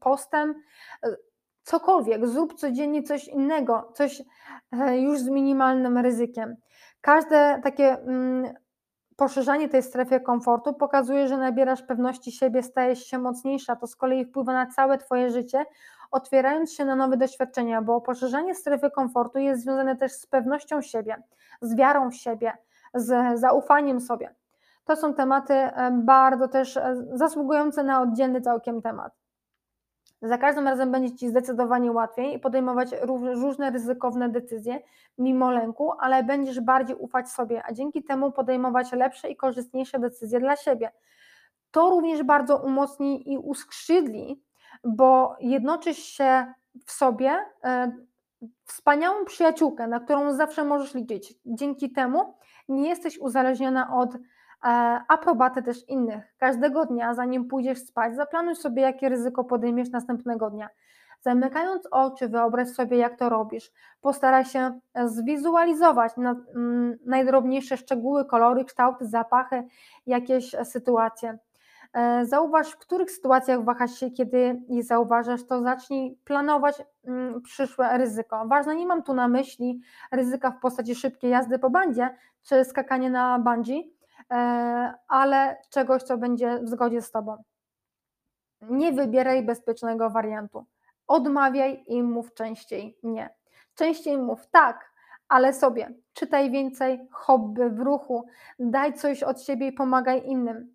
postem. 0.00 0.54
Cokolwiek, 1.62 2.26
zrób 2.26 2.54
codziennie 2.54 3.02
coś 3.02 3.28
innego, 3.28 3.92
coś 3.94 4.22
już 4.94 5.18
z 5.18 5.28
minimalnym 5.28 5.98
ryzykiem. 5.98 6.56
Każde 7.00 7.60
takie 7.64 7.98
mm, 7.98 8.54
poszerzanie 9.16 9.68
tej 9.68 9.82
strefy 9.82 10.20
komfortu 10.20 10.74
pokazuje, 10.74 11.28
że 11.28 11.38
nabierasz 11.38 11.82
pewności 11.82 12.32
siebie, 12.32 12.62
stajesz 12.62 13.06
się 13.06 13.18
mocniejsza, 13.18 13.76
to 13.76 13.86
z 13.86 13.96
kolei 13.96 14.24
wpływa 14.24 14.52
na 14.52 14.66
całe 14.66 14.98
Twoje 14.98 15.30
życie, 15.30 15.64
otwierając 16.12 16.72
się 16.72 16.84
na 16.84 16.96
nowe 16.96 17.16
doświadczenia, 17.16 17.82
bo 17.82 18.00
poszerzanie 18.00 18.54
strefy 18.54 18.90
komfortu 18.90 19.38
jest 19.38 19.62
związane 19.62 19.96
też 19.96 20.12
z 20.12 20.26
pewnością 20.26 20.82
siebie, 20.82 21.22
z 21.60 21.76
wiarą 21.76 22.10
w 22.10 22.14
siebie, 22.14 22.52
z 22.94 23.40
zaufaniem 23.40 24.00
sobie. 24.00 24.34
To 24.84 24.96
są 24.96 25.14
tematy 25.14 25.54
e, 25.54 25.90
bardzo 25.90 26.48
też 26.48 26.76
e, 26.76 26.96
zasługujące 27.12 27.84
na 27.84 28.02
oddzielny 28.02 28.40
całkiem 28.40 28.82
temat. 28.82 29.12
Za 30.22 30.38
każdym 30.38 30.68
razem 30.68 30.92
będzie 30.92 31.14
Ci 31.14 31.28
zdecydowanie 31.28 31.92
łatwiej 31.92 32.38
podejmować 32.38 32.88
różne 33.34 33.70
ryzykowne 33.70 34.28
decyzje 34.28 34.80
mimo 35.18 35.50
lęku, 35.50 35.92
ale 36.00 36.24
będziesz 36.24 36.60
bardziej 36.60 36.96
ufać 36.96 37.28
sobie, 37.28 37.62
a 37.64 37.72
dzięki 37.72 38.04
temu 38.04 38.32
podejmować 38.32 38.92
lepsze 38.92 39.30
i 39.30 39.36
korzystniejsze 39.36 39.98
decyzje 39.98 40.40
dla 40.40 40.56
siebie. 40.56 40.90
To 41.70 41.90
również 41.90 42.22
bardzo 42.22 42.56
umocni 42.56 43.32
i 43.32 43.38
uskrzydli, 43.38 44.42
bo 44.84 45.36
jednoczysz 45.40 45.98
się 45.98 46.52
w 46.86 46.92
sobie 46.92 47.38
e, 47.64 47.92
wspaniałą 48.64 49.24
przyjaciółkę, 49.24 49.86
na 49.86 50.00
którą 50.00 50.34
zawsze 50.34 50.64
możesz 50.64 50.94
liczyć. 50.94 51.34
Dzięki 51.46 51.92
temu 51.92 52.34
nie 52.68 52.88
jesteś 52.88 53.18
uzależniona 53.18 53.96
od 53.96 54.16
E, 54.64 55.00
aprobatę 55.08 55.62
też 55.62 55.88
innych. 55.88 56.34
Każdego 56.38 56.86
dnia, 56.86 57.14
zanim 57.14 57.48
pójdziesz 57.48 57.78
spać, 57.78 58.16
zaplanuj 58.16 58.56
sobie, 58.56 58.82
jakie 58.82 59.08
ryzyko 59.08 59.44
podejmiesz 59.44 59.90
następnego 59.90 60.50
dnia. 60.50 60.68
Zamykając 61.20 61.88
oczy, 61.90 62.28
wyobraź 62.28 62.68
sobie, 62.68 62.96
jak 62.96 63.18
to 63.18 63.28
robisz. 63.28 63.70
Postaraj 64.00 64.44
się 64.44 64.80
zwizualizować 65.04 66.12
mm, 66.18 66.98
najdrobniejsze 67.06 67.76
szczegóły, 67.76 68.24
kolory, 68.24 68.64
kształty, 68.64 69.06
zapachy, 69.06 69.64
jakieś 70.06 70.56
sytuacje. 70.64 71.38
E, 71.92 72.26
zauważ, 72.26 72.70
w 72.70 72.78
których 72.78 73.10
sytuacjach 73.10 73.64
wahasz 73.64 73.94
się, 73.94 74.10
kiedy 74.10 74.62
je 74.68 74.82
zauważasz, 74.82 75.46
to 75.46 75.62
zacznij 75.62 76.18
planować 76.24 76.82
mm, 77.04 77.42
przyszłe 77.42 77.98
ryzyko. 77.98 78.46
Ważne, 78.46 78.76
nie 78.76 78.86
mam 78.86 79.02
tu 79.02 79.14
na 79.14 79.28
myśli 79.28 79.80
ryzyka 80.12 80.50
w 80.50 80.60
postaci 80.60 80.94
szybkiej 80.94 81.30
jazdy 81.30 81.58
po 81.58 81.70
bandzie 81.70 82.16
czy 82.42 82.64
skakanie 82.64 83.10
na 83.10 83.38
bungee, 83.38 83.92
E, 84.32 84.94
ale 85.08 85.56
czegoś, 85.70 86.02
co 86.02 86.18
będzie 86.18 86.58
w 86.62 86.68
zgodzie 86.68 87.02
z 87.02 87.10
Tobą. 87.10 87.42
Nie 88.60 88.92
wybieraj 88.92 89.42
bezpiecznego 89.42 90.10
wariantu. 90.10 90.66
Odmawiaj 91.06 91.84
i 91.86 92.02
mów 92.02 92.34
częściej 92.34 92.98
nie. 93.02 93.30
Częściej 93.74 94.18
mów 94.18 94.46
tak, 94.46 94.92
ale 95.28 95.52
sobie. 95.52 95.94
Czytaj 96.12 96.50
więcej, 96.50 97.08
hobby 97.10 97.70
w 97.70 97.80
ruchu, 97.80 98.26
daj 98.58 98.94
coś 98.94 99.22
od 99.22 99.42
siebie 99.42 99.68
i 99.68 99.72
pomagaj 99.72 100.26
innym. 100.26 100.71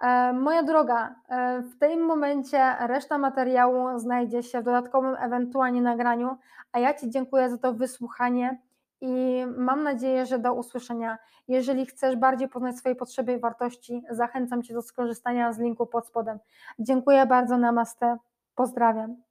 E, 0.00 0.32
moja 0.32 0.62
droga, 0.62 1.14
e, 1.28 1.62
w 1.62 1.78
tym 1.78 2.04
momencie 2.04 2.76
reszta 2.80 3.18
materiału 3.18 3.98
znajdzie 3.98 4.42
się 4.42 4.60
w 4.60 4.64
dodatkowym 4.64 5.16
ewentualnie 5.20 5.82
nagraniu, 5.82 6.36
a 6.72 6.78
ja 6.78 6.94
Ci 6.94 7.10
dziękuję 7.10 7.50
za 7.50 7.58
to 7.58 7.72
wysłuchanie 7.72 8.60
i 9.00 9.44
mam 9.56 9.82
nadzieję, 9.82 10.26
że 10.26 10.38
do 10.38 10.54
usłyszenia. 10.54 11.18
Jeżeli 11.48 11.86
chcesz 11.86 12.16
bardziej 12.16 12.48
poznać 12.48 12.76
swoje 12.76 12.94
potrzeby 12.94 13.32
i 13.32 13.38
wartości, 13.38 14.02
zachęcam 14.10 14.62
Cię 14.62 14.74
do 14.74 14.82
skorzystania 14.82 15.52
z 15.52 15.58
linku 15.58 15.86
pod 15.86 16.06
spodem. 16.06 16.38
Dziękuję 16.78 17.26
bardzo, 17.26 17.56
namaste, 17.56 18.16
pozdrawiam. 18.54 19.29